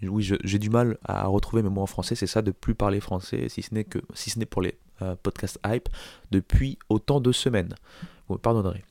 [0.08, 3.00] oui, j'ai du mal à retrouver mes mots en français, c'est ça de plus parler
[3.00, 5.88] français, si ce n'est que si ce n'est pour les euh, podcasts hype,
[6.30, 7.74] depuis autant de semaines.
[8.28, 8.84] Vous me pardonnerez.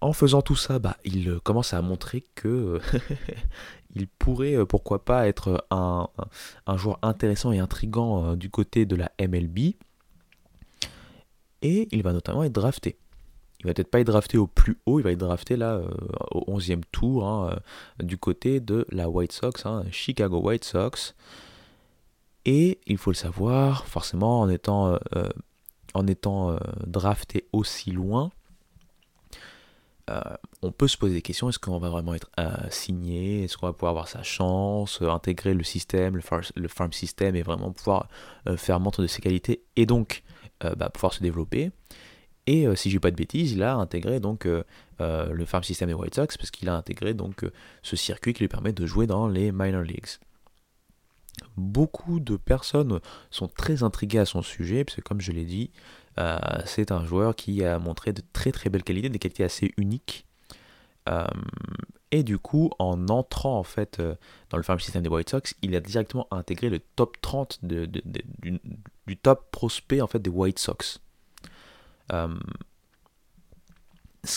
[0.00, 2.80] En faisant tout ça, bah, il euh, commence à montrer que
[3.94, 6.08] il pourrait, euh, pourquoi pas, être un,
[6.66, 9.74] un, joueur intéressant et intrigant du côté de la MLB.
[11.62, 12.98] Et il va notamment être drafté.
[13.64, 15.88] Il va peut-être pas être drafté au plus haut, il va être drafté là euh,
[16.32, 21.14] au 11e tour hein, euh, du côté de la White Sox, hein, Chicago White Sox.
[22.44, 25.28] Et il faut le savoir, forcément en étant, euh,
[25.94, 28.30] en étant drafté aussi loin,
[30.60, 31.48] on peut se poser des questions.
[31.48, 32.28] Est-ce qu'on va vraiment être
[32.68, 36.20] signé Est-ce qu'on va pouvoir avoir sa chance, intégrer le système,
[36.54, 38.08] le, farm system et vraiment pouvoir
[38.56, 40.22] faire montre de ses qualités et donc
[40.60, 41.70] bah, pouvoir se développer
[42.46, 45.94] et si je dis pas de bêtises, il a intégré donc le farm system des
[45.94, 47.44] White Sox parce qu'il a intégré donc
[47.82, 50.18] ce circuit qui lui permet de jouer dans les minor leagues.
[51.56, 55.70] Beaucoup de personnes sont très intriguées à son sujet, parce que comme je l'ai dit,
[56.18, 59.72] euh, c'est un joueur qui a montré de très très belles qualités, des qualités assez
[59.76, 60.26] uniques.
[61.08, 61.26] Euh,
[62.10, 64.14] et du coup, en entrant en fait euh,
[64.50, 69.16] dans le farm system des White Sox, il a directement intégré le top 30 du,
[69.16, 71.00] top prospect en fait des White Sox.
[72.10, 72.28] Ce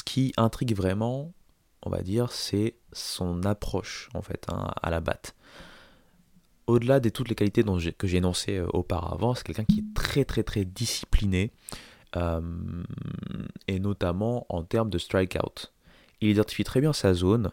[0.03, 1.34] qui intrigue vraiment,
[1.84, 5.36] on va dire, c'est son approche en fait hein, à la batte
[6.67, 7.63] au-delà de toutes les qualités
[7.97, 11.51] que j'ai énoncées euh, auparavant, c'est quelqu'un qui est très très très discipliné,
[12.15, 12.41] euh,
[13.67, 15.71] et notamment en termes de strikeout.
[16.21, 17.51] Il identifie très bien sa zone,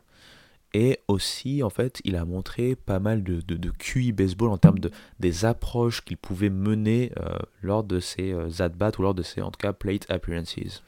[0.74, 4.80] et aussi en fait il a montré pas mal de, de, QI baseball en termes
[4.80, 9.40] de des approches qu'il pouvait mener euh, lors de ses at-bats ou lors de ses
[9.40, 10.82] en tout cas plate appearances.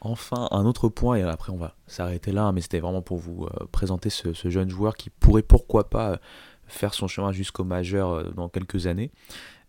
[0.00, 3.48] Enfin, un autre point, et après on va s'arrêter là, mais c'était vraiment pour vous
[3.72, 6.20] présenter ce, jeune joueur qui pourrait pourquoi pas
[6.68, 9.10] faire son chemin jusqu'au majeur euh, dans quelques années.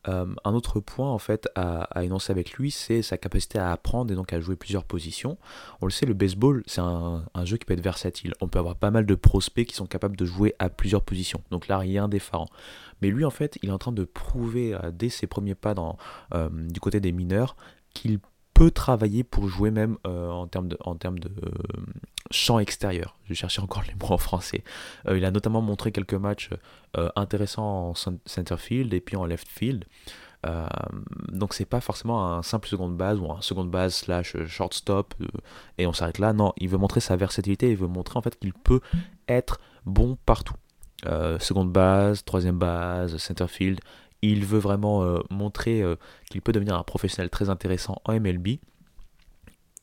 [0.07, 4.11] Euh, un autre point en fait à, énoncer avec lui, c'est sa capacité à apprendre
[4.11, 5.37] et donc à jouer plusieurs positions.
[5.81, 8.33] On le sait, le baseball, c'est un, jeu qui peut être versatile.
[8.41, 11.41] On peut avoir pas mal de prospects qui sont capables de jouer à plusieurs positions.
[11.51, 12.47] Donc là, rien d'effarant.
[13.01, 15.73] Mais lui, en fait, il est en train de prouver euh, dès ses premiers pas
[15.73, 15.97] dans,
[16.51, 17.55] du côté des mineurs
[17.93, 18.19] qu'il
[18.59, 21.31] peut travailler pour jouer même en termes de, en termes de
[22.31, 23.15] champ extérieur.
[23.29, 24.63] Je cherchais encore les mots en français.
[25.07, 26.49] Euh, il a notamment montré quelques matchs
[26.97, 29.85] euh, intéressants en center field et puis en left field.
[30.45, 30.67] Euh,
[31.31, 35.13] donc c'est pas forcément un simple seconde base ou un seconde base slash shortstop
[35.77, 36.33] et on s'arrête là.
[36.33, 38.81] Non, il veut montrer sa versatilité, il veut montrer en fait qu'il peut
[39.27, 40.55] être bon partout.
[41.39, 43.79] seconde base, troisième base, center field.
[44.21, 45.83] Il veut vraiment montrer
[46.29, 48.59] qu'il peut devenir un professionnel très intéressant en MLB.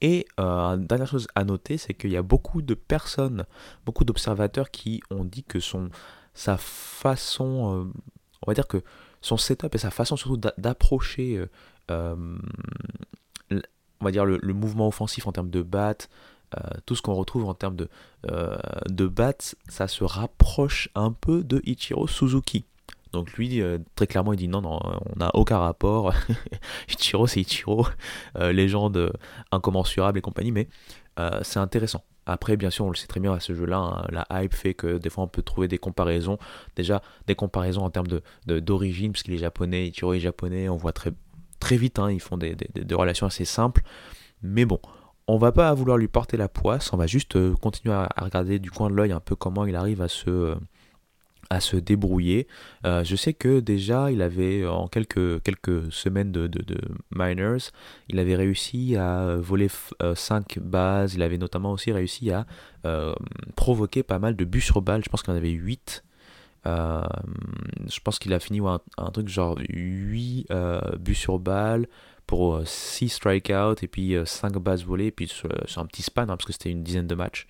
[0.01, 3.47] Et euh, dernière chose à noter, c'est qu'il y a beaucoup de personnes,
[3.87, 5.89] beaucoup d'observateurs qui ont dit que son,
[6.35, 7.93] sa façon, euh,
[8.43, 8.83] on va dire que
[9.23, 11.49] son setup et sa façon surtout d'approcher, euh,
[11.91, 12.39] euh,
[14.01, 15.95] on va dire le, mouvement offensif en termes de bat,
[16.85, 17.89] tout ce qu'on retrouve en termes de,
[18.89, 19.35] de bat,
[19.69, 22.65] ça se rapproche un peu de Ichiro Suzuki.
[23.17, 26.13] Donc lui, euh, très clairement, il dit non, non, on n'a aucun rapport.
[26.91, 27.87] Ichiro, c'est Ichiro,
[28.37, 29.11] euh, légende
[29.51, 30.69] incommensurable et compagnie, mais
[31.19, 32.05] euh, c'est intéressant.
[32.27, 34.75] Après, bien sûr, on le sait très bien à ce jeu-là, hein, la hype fait
[34.75, 36.37] que des fois on peut trouver des comparaisons.
[36.75, 40.77] Déjà, des comparaisons en termes d'origine, de, d'origine puisqu'il est japonais, Ichiro est japonais, on
[40.77, 41.13] voit très,
[41.71, 42.55] vite, hein, ils font des,
[42.93, 43.81] relations assez simples.
[44.43, 44.79] Mais bon,
[45.27, 48.71] on va pas vouloir lui porter la poisse, on va juste continuer à regarder du
[48.71, 50.55] coin de l'œil un peu comment il arrive à se
[51.51, 52.47] à se débrouiller.
[52.85, 56.79] Euh, je sais que déjà, il avait, en quelques, quelques semaines de, de,
[57.15, 57.71] minors,
[58.09, 59.69] il avait réussi à voler
[60.15, 61.15] 5 euh, bases.
[61.15, 62.47] Il avait notamment aussi réussi à
[62.85, 63.15] euh,
[63.55, 65.03] provoquer pas mal de buts sur balle.
[65.05, 66.05] Je pense qu'il en avait 8.
[66.65, 70.49] je pense qu'il a fini un, un, truc genre 8
[70.99, 71.87] buts sur balle
[72.27, 75.11] pour 6 strikeouts et puis 5 bases volées.
[75.11, 77.47] Puis sur, un petit span, hein, parce que c'était une dizaine de matchs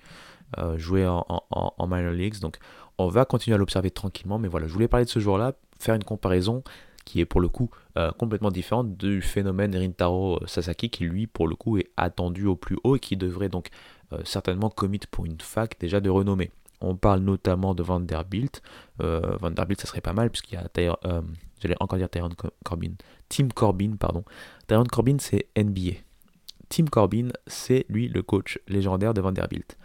[0.76, 2.40] joués en, en, en minor leagues.
[2.40, 2.58] Donc
[2.98, 5.94] on va continuer à l'observer tranquillement, mais voilà, je voulais parler de ce joueur-là, faire
[5.94, 6.62] une comparaison
[7.06, 11.26] qui est pour le coup euh, complètement différente du phénomène Rintaro euh, Sasaki, qui lui,
[11.26, 13.68] pour le coup, est attendu au plus haut et qui devrait donc
[14.12, 16.50] euh, certainement commit pour une fac déjà de renommée.
[16.82, 18.60] On parle notamment de Vanderbilt.
[18.98, 20.68] Vanderbilt, ça serait pas mal, puisqu'il y a,
[21.58, 22.28] j'allais encore dire Tyron
[22.64, 22.92] Corbin,
[23.30, 24.24] Tim Corbin, pardon.
[24.66, 25.92] Tyron Corbin, c'est NBA.
[26.68, 29.78] Tim Corbin, c'est lui le coach légendaire de Vanderbilt.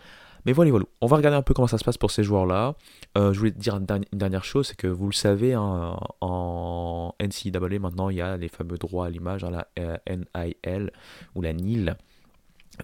[0.45, 0.85] Mais voilà, voilà.
[1.01, 2.75] On va regarder un peu comment ça se passe pour ces joueurs-là.
[3.17, 7.13] Euh, je voulais te dire une, dernière chose, c'est que vous le savez, hein, en
[7.19, 10.91] NCAA maintenant, il y a les fameux droits à l'image, hein, la euh, NIL
[11.35, 11.95] ou la NIL.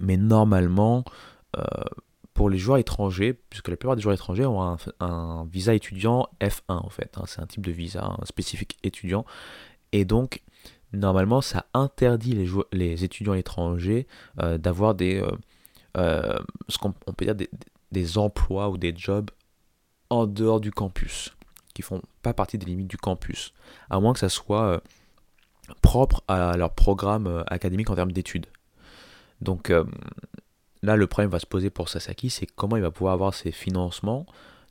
[0.01, 1.03] Mais normalement,
[1.57, 1.63] euh,
[2.33, 6.61] pour les joueurs étrangers, puisque la plupart des joueurs étrangers ont un, visa étudiant F1
[6.67, 9.25] en fait, hein, c'est un type de visa spécifique étudiant,
[9.91, 10.43] et donc
[10.93, 14.07] normalement ça interdit les, les étudiants étrangers
[14.59, 15.23] d'avoir des
[15.97, 16.37] euh,
[16.69, 17.35] ce qu'on peut dire
[17.91, 19.31] des, emplois ou des jobs
[20.09, 21.35] en dehors du campus,
[21.73, 23.53] qui font pas partie des limites du campus,
[23.89, 24.79] à moins que ça soit euh,
[25.81, 28.45] propre à leur programme euh, académique en termes d'études.
[29.41, 29.71] Donc
[30.81, 33.51] là, le problème va se poser pour Sasaki, c'est comment il va pouvoir avoir ses
[33.51, 34.25] financements.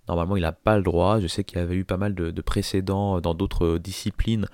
[0.09, 1.21] Normalement, il n'a pas le droit.
[1.21, 4.49] Je sais qu'il y avait eu pas mal de précédents dans d'autres disciplines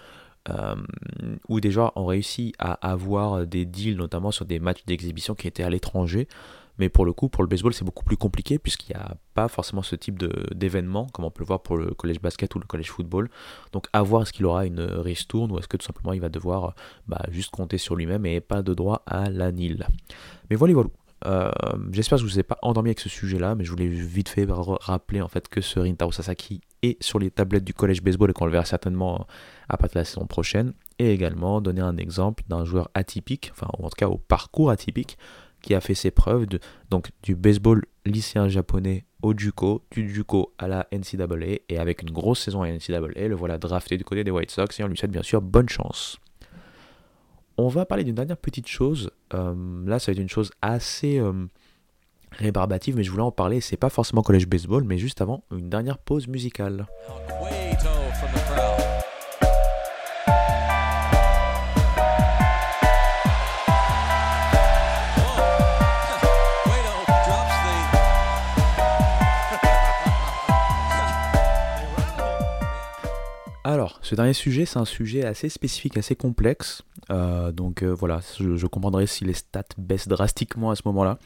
[1.48, 5.48] où des joueurs ont réussi à avoir des deals, notamment sur des matchs d'exhibition qui
[5.48, 6.28] étaient à l'étranger.
[6.78, 9.48] Mais pour le coup, pour le baseball, c'est beaucoup plus compliqué puisqu'il n'y a pas
[9.48, 10.22] forcément ce type
[10.54, 13.30] d'événement, comme on peut le voir pour le collège basket ou le collège football.
[13.72, 16.28] Donc à voir est-ce qu'il aura une ristourne ou est-ce que tout simplement il va
[16.28, 16.74] devoir
[17.06, 19.86] bah, juste compter sur lui-même et pas de droit à la NIL.
[20.50, 20.90] Mais voilà, voilà.
[21.24, 21.50] Euh,
[21.92, 24.46] j'espère que je vous ai pas endormi avec ce sujet-là, mais je voulais vite fait
[24.48, 28.32] rappeler en fait que ce Rintaro Sasaki est sur les tablettes du collège baseball et
[28.32, 29.26] qu'on le verra certainement
[29.68, 30.72] à partir de la saison prochaine.
[30.98, 35.16] Et également donner un exemple d'un joueur atypique, enfin en tout cas au parcours atypique,
[35.62, 36.46] qui a fait ses preuves
[36.90, 42.10] donc du baseball lycéen japonais au JUCO, du JUCO à la NCAA et avec une
[42.10, 44.88] grosse saison à la NCAA, le voilà drafté du côté des White Sox et on
[44.88, 46.18] lui souhaite bien sûr bonne chance.
[47.58, 49.10] On va parler d'une dernière petite chose.
[49.34, 49.54] Euh,
[49.86, 51.46] là, ça va être une chose assez euh,
[52.32, 53.60] rébarbative, mais je voulais en parler.
[53.60, 56.86] C'est pas forcément collège baseball, mais juste avant une dernière pause musicale.
[73.72, 76.82] Alors, ce dernier sujet, c'est un sujet assez spécifique, assez complexe.
[77.10, 81.18] Euh, donc euh, voilà, je, comprendrai si les stats baissent drastiquement à ce moment-là.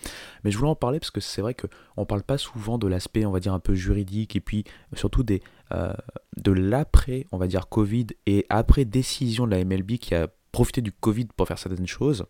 [0.45, 2.87] Mais je voulais en parler parce que c'est vrai qu'on ne parle pas souvent de
[2.87, 5.25] l'aspect, on va dire, un peu juridique et puis surtout
[5.73, 5.93] euh,
[6.37, 10.83] de l'après, on va dire, Covid et après décision de la MLB qui a profité
[10.83, 12.27] du Covid pour faire certaines choses.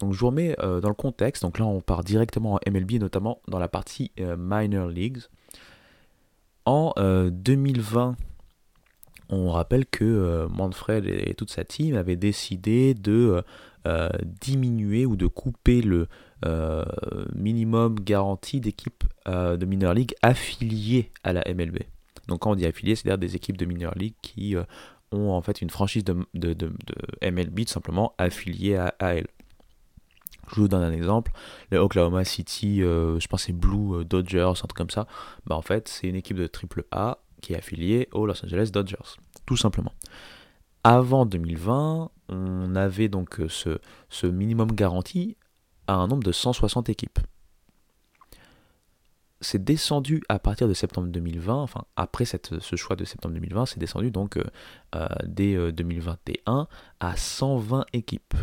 [0.00, 1.42] Donc je vous remets dans le contexte.
[1.42, 5.20] Donc là, on part directement en MLB, notamment dans la partie Minor Leagues.
[6.66, 8.16] En 2020,
[9.28, 13.42] on rappelle que euh, Manfred et, toute sa team avaient décidé de
[13.86, 14.08] euh,
[14.40, 16.08] diminuer ou de couper le
[16.44, 16.84] euh,
[17.34, 21.78] minimum garanti d'équipes de minor league affiliées à la MLB.
[22.28, 24.54] Donc quand on dit affiliées, c'est-à-dire des équipes de minor league qui
[25.12, 26.18] ont en fait une franchise de,
[27.22, 29.26] MLB tout simplement affiliée à, elle.
[30.50, 31.32] Je vous donne un exemple.
[31.70, 35.06] Le Oklahoma City, je pense c'est Blue Dodgers, un truc comme ça.
[35.46, 38.70] Bah en fait, c'est une équipe de triple A qui est affilié aux Los Angeles
[38.72, 39.92] Dodgers, tout simplement.
[40.82, 45.36] Avant 2020, on avait donc euh, ce, minimum garanti
[45.86, 47.18] à un nombre de 160 équipes.
[49.42, 53.78] C'est descendu à partir de septembre 2020, enfin après ce choix de septembre 2020, c'est
[53.78, 54.44] descendu donc euh,
[54.94, 56.66] euh, dès 2021
[57.00, 58.34] à 120 équipes.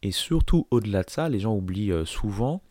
[0.00, 2.62] Et surtout au-delà de ça, les gens oublient souvent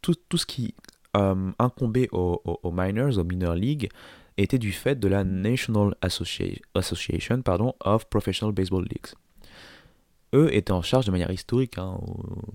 [0.00, 0.74] tout, ce qui
[1.18, 3.88] euh, incombé aux, minors, aux minor league,
[4.36, 7.42] était du fait de la National Association
[7.80, 9.14] of Professional Baseball Leagues.
[10.32, 11.98] Eux étaient en charge de manière historique, hein,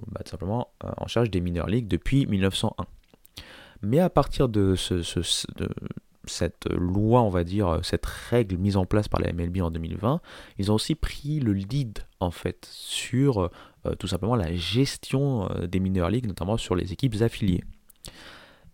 [0.08, 2.86] bah, simplement euh, en charge des minor leagues depuis 1901.
[3.82, 5.70] Mais à partir de, ce, de,
[6.24, 10.22] cette loi, on va dire, cette règle mise en place par la MLB en 2020,
[10.58, 13.50] ils ont aussi pris le lead en fait sur
[13.86, 17.64] euh, tout simplement la gestion des minor leagues, notamment sur les équipes affiliées.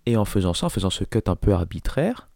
[0.09, 2.29] Et en faisant ça, en faisant ce cut un peu arbitraire,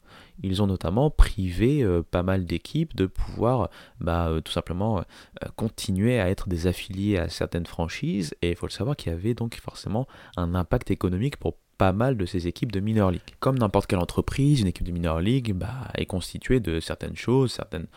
[0.43, 5.47] ils ont notamment privé euh, pas mal d'équipes de pouvoir bah, euh, tout simplement euh,
[5.55, 8.35] continuer à être des affiliés à certaines franchises.
[8.43, 10.07] Et il faut le savoir qu'il y avait donc forcément
[10.37, 13.21] un impact économique pour pas mal de ces équipes de minor league.
[13.39, 17.53] Comme n'importe quelle entreprise, une équipe de minor league bah, est constituée de certaines choses,
[17.53, 17.87] certaines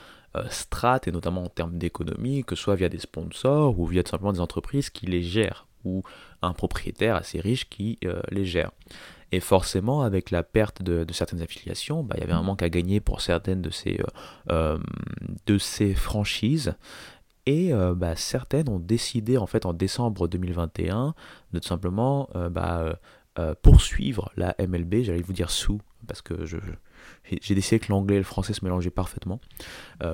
[0.49, 4.11] strates, et notamment en termes d'économie, que ce soit via des sponsors ou via tout
[4.11, 6.03] simplement des entreprises qui les gèrent, ou
[6.41, 7.99] un propriétaire assez riche qui
[8.31, 8.71] les gère.
[9.33, 12.69] Et forcément, avec la perte de, certaines affiliations, bah, il y avait un manque à
[12.69, 14.07] gagner pour certaines de ces, euh,
[14.51, 14.79] euh,
[15.47, 16.75] de ces franchises.
[17.45, 21.15] Et euh, bah, certaines ont décidé en fait en décembre 2021
[21.53, 22.99] de tout simplement bah,
[23.63, 26.57] poursuivre la MLB, j'allais vous dire sous, parce que je,
[27.41, 29.41] j'ai décidé que l'anglais et le français se mélangeaient parfaitement,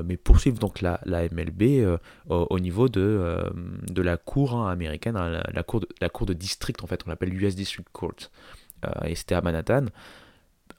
[0.05, 1.99] mais poursuivre donc la, la MLB
[2.29, 3.41] au, niveau de,
[3.89, 7.03] de la cour hein, américaine, hein, la, cour de, la cour de district en fait,
[7.07, 8.31] on l'appelle US District Court.
[8.85, 9.87] Euh, et c'était à Manhattan,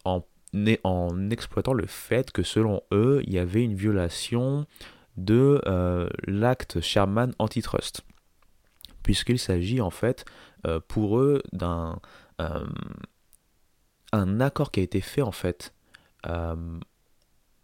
[0.05, 0.21] en,
[1.31, 4.67] exploitant le fait que selon eux, il y avait une violation
[5.17, 8.01] de euh, l'acte Sherman antitrust,
[9.01, 10.25] puisqu'il s'agit en fait
[10.67, 11.99] euh, pour eux d'un
[14.11, 15.73] un accord qui a été fait en fait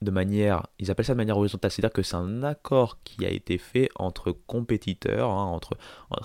[0.02, 3.30] de manière, ils appellent ça de manière horizontale, c'est-à-dire que c'est un accord qui a
[3.30, 5.78] été fait entre compétiteurs, hein, entre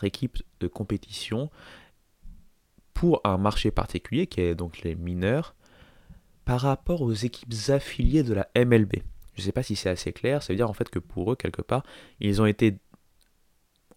[0.05, 1.51] équipes de compétition,
[2.95, 5.55] pour un marché particulier, qui est donc les mineurs,
[6.45, 8.95] par rapport aux équipes affiliées de la MLB.
[9.35, 11.33] Je ne sais pas si c'est assez clair, ça veut dire en fait que pour
[11.33, 11.83] eux, quelque part,
[12.21, 12.79] ils ont été.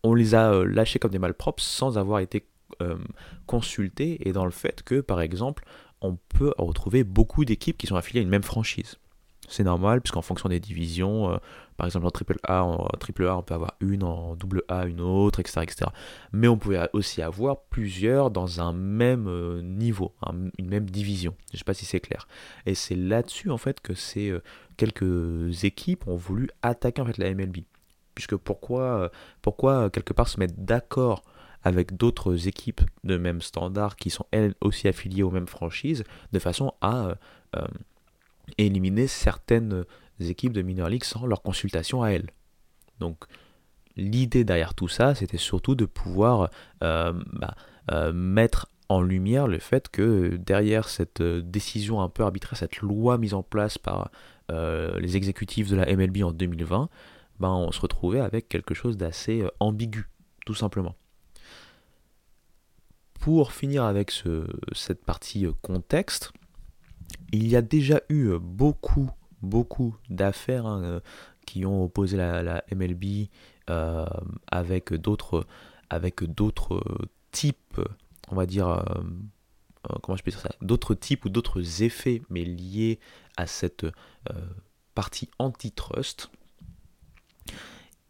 [0.03, 2.47] On les a euh, lâchés comme des malpropres sans avoir été
[2.81, 2.97] euh,
[3.45, 5.65] consultés, et dans le fait que, par exemple,
[6.01, 8.97] on peut retrouver beaucoup d'équipes qui sont affiliées à une même franchise.
[9.47, 11.37] C'est normal, puisqu'en fonction des divisions, euh,
[11.77, 14.85] par exemple en triple A, en triple A, on peut avoir une, en double A,
[14.85, 15.65] une autre, etc..
[16.33, 20.13] Mais on pouvait aussi avoir plusieurs dans un même euh, niveau,
[20.57, 21.33] une même division.
[21.51, 22.27] Je ne sais pas si c'est clair.
[22.65, 24.43] Et c'est là-dessus, en fait, que ces euh,
[24.75, 27.59] quelques équipes ont voulu attaquer en fait la MLB.
[28.15, 29.11] Puisque pourquoi,
[29.43, 31.23] pourquoi quelque part se mettre d'accord
[31.63, 36.39] avec d'autres équipes de même standard qui sont elles aussi affiliées aux mêmes franchises, de
[36.39, 37.15] façon à
[38.57, 39.85] éliminer certaines
[40.19, 42.29] équipes de minor league sans leur consultation à elles.
[42.99, 43.25] Donc
[43.95, 46.49] l'idée derrière tout ça, c'était surtout de pouvoir
[46.83, 47.55] euh, bah,
[47.91, 53.17] euh, mettre en lumière le fait que derrière cette décision un peu arbitraire, cette loi
[53.17, 54.11] mise en place par
[54.49, 56.89] euh, les exécutifs de la MLB en 2020,
[57.39, 60.09] bah, on se retrouvait avec quelque chose d'assez ambigu,
[60.45, 60.95] tout simplement.
[63.19, 64.23] Pour finir avec
[64.71, 66.31] cette partie contexte,
[67.31, 69.09] il y a déjà eu euh, beaucoup,
[69.41, 70.99] beaucoup d'affaires hein, euh,
[71.45, 73.27] qui ont opposé la, MLB
[73.69, 74.05] euh,
[74.47, 75.45] avec d'autres
[75.89, 76.83] avec d'autres
[77.31, 77.79] types,
[78.29, 78.83] on va dire,
[80.03, 82.99] comment je peux dire ça, d'autres types ou d'autres effets, mais liés
[83.37, 83.85] à cette
[84.93, 86.29] partie antitrust.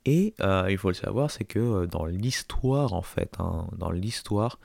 [0.06, 0.34] Et
[0.70, 4.58] il faut le savoir, c'est que dans l'histoire, en fait, hein, dans l'histoire,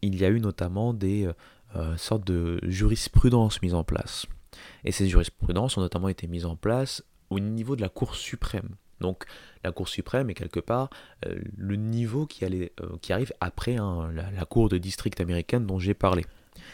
[0.00, 1.28] il y a eu notamment des
[1.76, 4.26] euh, sorte de jurisprudence mise en place.
[4.84, 8.76] Et ces jurisprudences ont notamment été mises en place au niveau de la Cour suprême.
[9.00, 9.24] Donc
[9.62, 10.88] la Cour suprême est quelque part
[11.26, 15.66] euh, le niveau qui, allait, euh, qui arrive après hein, la, Cour de district américaine
[15.66, 16.24] dont j'ai parlé.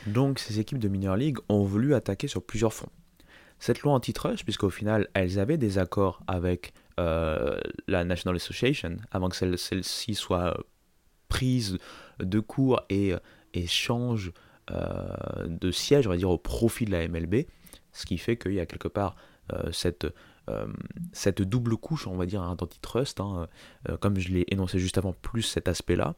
[0.07, 2.93] Donc ces équipes de minor league ont voulu attaquer sur plusieurs fronts.
[3.59, 9.57] Cette loi antitrust, puisqu'au final elles avaient des accords avec la National Association avant que
[9.57, 10.57] celle-ci soit
[11.29, 11.79] prise
[12.21, 13.15] de court et,
[13.55, 14.33] et change
[15.47, 17.47] de siège, on va dire, au profit de la MLB,
[17.93, 19.17] ce qui fait qu'il y a quelque part
[19.53, 20.07] euh, cette,
[20.49, 20.67] euh,
[21.13, 23.49] cette double couche, on va dire, hein, d'antitrust, hein,
[24.01, 26.15] comme je l'ai énoncé juste avant, plus cet aspect-là.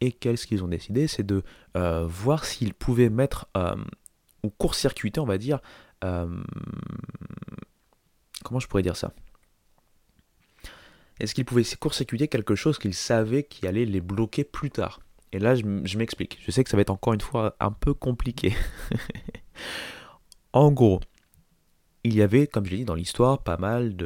[0.00, 1.06] Et qu'est-ce qu'ils ont décidé?
[1.06, 1.42] C'est de
[1.74, 3.46] voir s'ils pouvaient mettre,
[4.42, 5.60] ou court-circuiter, on va dire,
[6.00, 6.40] comment
[8.58, 9.12] je pourrais dire ça?
[11.20, 15.00] Est-ce qu'ils pouvaient court-circuiter quelque chose qu'ils savaient qui allait les bloquer plus tard?
[15.32, 15.64] Et là, je,
[15.96, 16.38] m'explique.
[16.44, 18.54] Je sais que ça va être encore une fois un peu compliqué.
[20.52, 21.00] en gros,
[22.04, 23.96] il y avait, comme je l'ai dit dans l'histoire, pas mal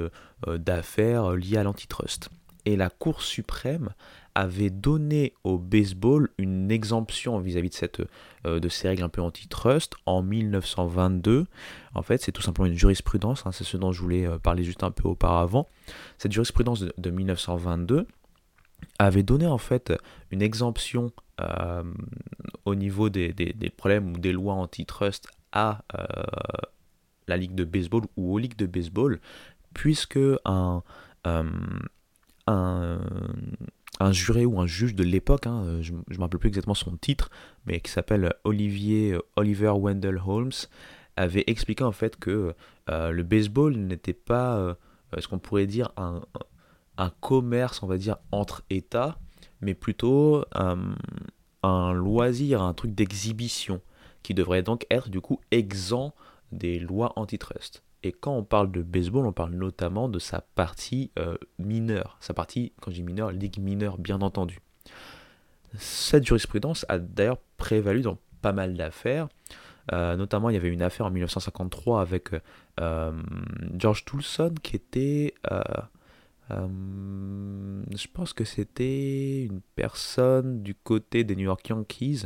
[0.47, 2.31] euh, d'affaires liées à l'antitrust.
[2.65, 3.91] Et la Cour suprême
[4.37, 8.07] avait donné au baseball une exemption vis-à-vis de,
[8.47, 11.47] euh, de ces règles un peu antitrust en 1922.
[11.95, 14.63] En fait, c'est tout simplement une jurisprudence, hein, c'est ce dont je voulais euh, parler
[14.63, 15.69] juste un peu auparavant.
[16.19, 18.07] Cette jurisprudence de 1922
[18.99, 19.93] avait donné en fait
[20.31, 21.83] une exemption euh,
[22.65, 23.35] au niveau des,
[23.77, 26.05] problèmes ou des lois antitrust à euh,
[27.29, 29.21] la ligue de baseball ou aux ligues de baseball,
[29.75, 30.83] puisque un,
[31.27, 32.99] euh,
[34.11, 37.31] juré ou un juge de l'époque, hein, je ne me rappelle plus exactement son titre,
[37.67, 40.53] mais qui s'appelle Olivier Oliver Wendell Holmes,
[41.17, 42.55] avait expliqué en fait que
[42.89, 44.77] le baseball n'était pas,
[45.19, 46.23] ce qu'on pourrait dire, un,
[46.99, 49.19] un commerce, on va dire, entre États,
[49.61, 50.95] mais plutôt euh,
[51.63, 53.81] un loisir, un truc d'exhibition,
[54.23, 56.15] qui devrait donc être du coup exempt
[56.53, 57.83] des lois antitrust.
[58.03, 62.35] Et quand on parle de baseball, on parle notamment de sa partie euh, mineure, sa
[62.35, 64.61] partie, quand je dis mineure, ligue mineure, bien entendu.
[65.77, 69.29] Cette jurisprudence a d'ailleurs prévalu dans pas mal d'affaires.
[69.93, 72.31] Euh, notamment, il y avait une affaire en 1953 avec
[73.77, 75.35] George Toulson qui était
[76.51, 82.25] euh, je pense que c'était une personne du côté des New York Yankees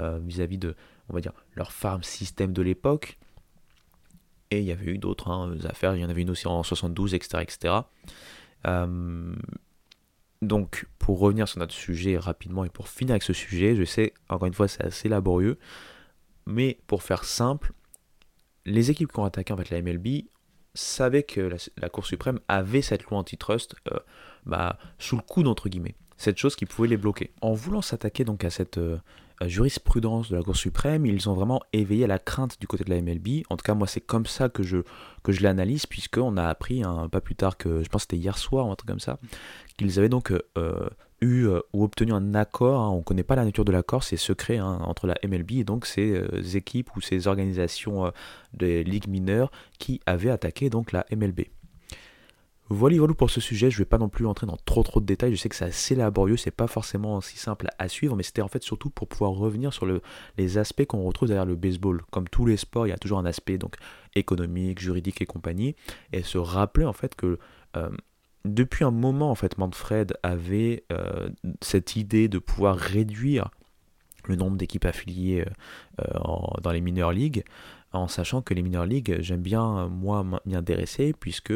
[0.00, 0.74] euh, vis-à-vis de,
[1.08, 3.18] on va dire, leur farm system de l'époque.
[4.50, 6.62] Et il y avait eu d'autres hein, affaires, il y en avait une aussi en
[6.62, 7.42] 72, etc.
[7.42, 7.74] etc.
[10.44, 14.12] Donc, pour revenir sur notre sujet rapidement et pour finir avec ce sujet, je sais,
[14.28, 15.58] encore une fois, c'est assez laborieux,
[16.46, 17.72] mais pour faire simple,
[18.66, 20.24] les équipes qui ont attaqué en fait la MLB
[20.74, 23.98] savait que la, Cour suprême avait cette loi antitrust euh,
[24.46, 25.94] bah, sous le coude, entre guillemets.
[26.16, 27.32] Cette chose qui pouvait les bloquer.
[27.40, 28.98] En voulant s'attaquer donc à cette euh,
[29.42, 33.00] jurisprudence de la Cour suprême, ils ont vraiment éveillé la crainte du côté de la
[33.00, 33.44] MLB.
[33.50, 34.78] En tout cas, moi, c'est comme ça que je,
[35.22, 38.22] que je l'analyse, puisqu'on a appris, un pas plus tard que, je pense que c'était
[38.22, 39.18] hier soir, ou un truc comme ça,
[39.76, 40.88] qu'ils avaient donc euh,
[41.24, 44.04] eu euh, ou obtenu un accord, hein, on ne connaît pas la nature de l'accord,
[44.04, 48.10] c'est secret hein, entre la MLB et donc ces euh, équipes ou ces organisations euh,
[48.52, 51.40] des ligues mineures qui avaient attaqué donc la MLB.
[52.70, 53.70] Voilà, voilà pour ce sujet.
[53.70, 55.34] Je vais pas non plus entrer dans trop trop de détails.
[55.34, 58.40] Je sais que c'est assez laborieux, c'est pas forcément si simple à suivre, mais c'était
[58.40, 60.00] en fait surtout pour pouvoir revenir sur le,
[60.38, 62.02] les aspects qu'on retrouve derrière le baseball.
[62.10, 63.76] Comme tous les sports, il y a toujours un aspect donc
[64.14, 65.76] économique, juridique et compagnie,
[66.12, 67.38] et se rappeler en fait que
[68.44, 71.28] depuis un moment en fait, Manfred avait euh,
[71.60, 73.50] cette idée de pouvoir réduire
[74.26, 75.44] le nombre d'équipes affiliées
[76.00, 76.04] euh,
[76.62, 77.44] dans les minor leagues
[77.92, 81.52] en sachant que les minor leagues, j'aime bien moi m'y intéresser puisque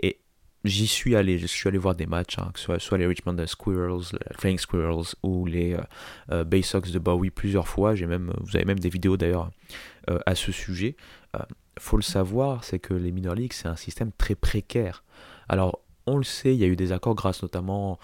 [0.00, 0.20] et
[0.64, 3.36] j'y suis allé, je suis allé voir des matchs, hein, que ce soit, les Richmond
[3.46, 5.80] Squirrels, les Flying Squirrels ou les euh,
[6.32, 7.94] euh, Bay Sox de Bowie plusieurs fois.
[7.94, 9.50] Même, vous avez même des vidéos d'ailleurs
[10.10, 10.96] euh, à ce sujet.
[11.78, 15.04] faut le savoir, c'est que les minor leagues c'est un système très précaire.
[15.48, 17.98] Alors on le sait, il y a eu des accords grâce notamment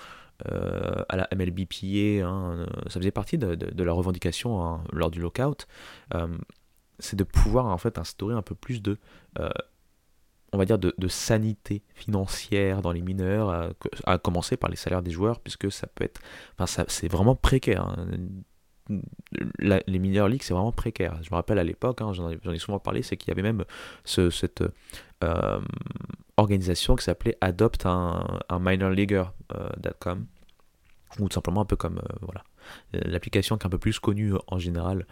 [0.46, 5.66] à la MLBPA, hein, ça faisait partie de, la revendication hein, lors du lockout,
[6.98, 8.96] c'est de pouvoir en fait instaurer un peu plus de
[10.52, 13.72] on va dire, de, sanité financière dans les mineurs,
[14.04, 16.20] à, commencer par les salaires des joueurs, puisque ça peut être.
[16.88, 17.86] C'est vraiment précaire.
[17.86, 18.06] Hein.
[19.58, 21.18] Les mineurs leagues, c'est vraiment précaire.
[21.22, 23.64] Je me rappelle à l'époque, hein, j'en ai, souvent parlé, c'est qu'il y avait même
[24.04, 24.62] cette
[25.22, 25.60] euh,
[26.36, 31.98] organisation qui s'appelait Adopt un, un minor leaguer.com, euh, ou tout simplement un peu comme
[31.98, 32.42] euh, voilà
[32.92, 35.06] l'application qui est un peu plus connue en général.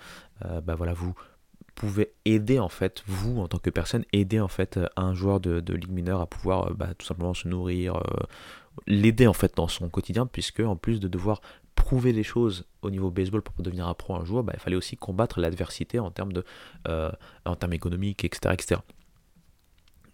[0.62, 1.14] bah voilà, vous
[1.74, 5.72] pouvez aider en fait, vous en tant que personne, aider en fait un joueur de,
[5.72, 8.00] ligue mineure à pouvoir bah, tout simplement se nourrir,
[8.86, 11.40] l'aider en fait dans son quotidien, puisque en plus de devoir
[11.78, 14.76] prouver des choses au niveau baseball pour devenir un pro un jour, bah, il fallait
[14.76, 16.44] aussi combattre l'adversité en termes de
[16.88, 17.10] euh,
[17.46, 18.80] en termes économiques, etc., etc.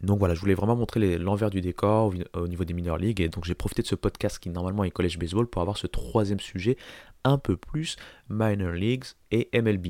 [0.03, 3.31] Donc voilà, je voulais vraiment montrer l'envers du décor au, niveau des minor leagues et
[3.31, 6.41] donc j'ai profité de ce podcast qui normalement est collège baseball pour avoir ce troisième
[6.41, 6.77] sujet
[7.25, 7.97] un peu plus
[8.29, 9.89] minor leagues et MLB.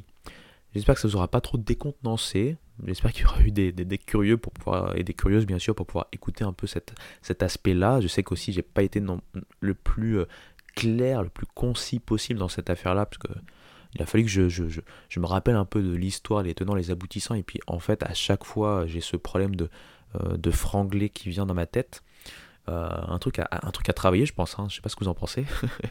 [0.75, 2.57] J'espère que ça ne vous aura pas trop décontenancé.
[2.85, 5.87] J'espère qu'il y aura eu des, curieux pour pouvoir, et des curieuses bien sûr pour
[5.87, 8.01] pouvoir écouter un peu cet aspect-là.
[8.01, 9.21] Je sais qu'aussi j'ai pas été non,
[9.61, 10.27] le plus euh,
[10.75, 13.29] clair, le plus concis possible dans cette affaire-là, parce que
[13.95, 16.91] il a fallu que je, je, me rappelle un peu de l'histoire, les tenants, les
[16.91, 19.71] aboutissants, et puis en fait à chaque fois j'ai ce problème de,
[20.17, 22.03] euh, de franglais qui vient dans ma tête.
[22.69, 24.59] Euh, un, truc à, un truc à travailler, je pense.
[24.59, 24.67] Hein.
[24.69, 25.45] Je sais pas ce que vous en pensez.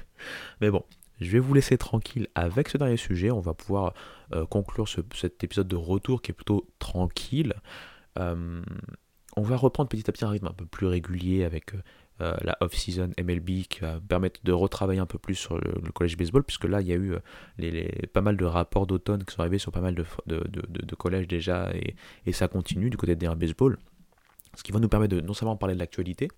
[0.61, 0.83] Mais bon,
[1.21, 3.31] je vais vous laisser tranquille avec ce dernier sujet.
[3.31, 3.93] On va pouvoir
[4.33, 7.53] euh, conclure cet épisode de retour qui est plutôt tranquille.
[8.15, 11.73] On va reprendre petit à petit un rythme un peu plus régulier avec
[12.21, 16.17] euh, la off-season MLB qui va permettre de retravailler un peu plus sur le, collège
[16.17, 17.15] baseball, puisque là il y a eu
[17.57, 21.27] les, pas mal de rapports d'automne qui sont arrivés sur pas mal de, de, collèges
[21.27, 21.95] déjà et,
[22.25, 23.77] et, ça continue du côté des baseball.
[24.55, 26.29] Ce qui va nous permettre de non seulement parler de l'actualité,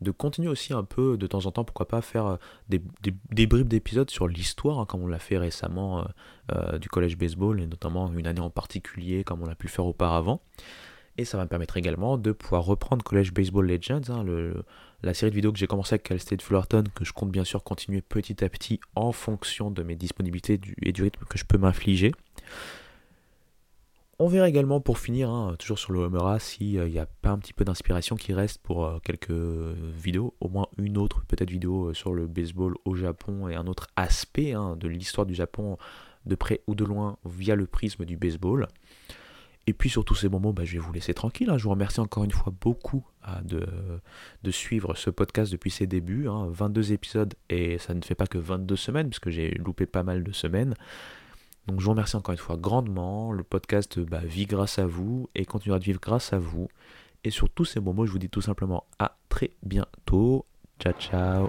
[0.00, 2.36] de continuer aussi un peu de temps en temps, pourquoi pas faire euh,
[2.68, 2.82] des,
[3.30, 6.04] des, bribes d'épisodes sur l'histoire, hein, comme on l'a fait récemment euh,
[6.52, 9.86] euh, du collège baseball, et notamment une année en particulier, comme on l'a pu faire
[9.86, 10.42] auparavant.
[11.18, 14.64] Et ça va me permettre également de pouvoir reprendre College Baseball Legends, hein, le,
[15.02, 17.44] la série de vidéos que j'ai commencé avec Cal State Fullerton, que je compte bien
[17.44, 21.44] sûr continuer petit à petit en fonction de mes disponibilités et du rythme que je
[21.44, 22.12] peux m'infliger.
[24.18, 27.38] On verra également pour finir, hein, toujours sur le Homera, s'il n'y a pas un
[27.38, 31.88] petit peu d'inspiration qui reste pour euh, quelques vidéos, au moins une autre peut-être vidéo
[31.88, 35.76] euh, sur le baseball au Japon et un autre aspect hein, de l'histoire du Japon
[36.24, 38.68] de près ou de loin via le prisme du baseball.
[39.66, 41.50] Et puis sur tous ces moments, bah, je vais vous laisser tranquille.
[41.50, 41.58] Hein.
[41.58, 43.04] Je vous remercie encore une fois beaucoup
[43.42, 43.66] de,
[44.44, 46.28] de, suivre ce podcast depuis ses débuts.
[46.28, 50.22] 22 épisodes et ça ne fait pas que 22 semaines, puisque j'ai loupé pas mal
[50.22, 50.74] de semaines.
[51.66, 53.32] Donc je vous remercie encore une fois grandement.
[53.32, 56.68] Le podcast bah, vit grâce à vous et continuera de vivre grâce à vous.
[57.24, 60.46] Et sur tous ces mots, je vous dis tout simplement à très bientôt.
[60.78, 61.48] Ciao ciao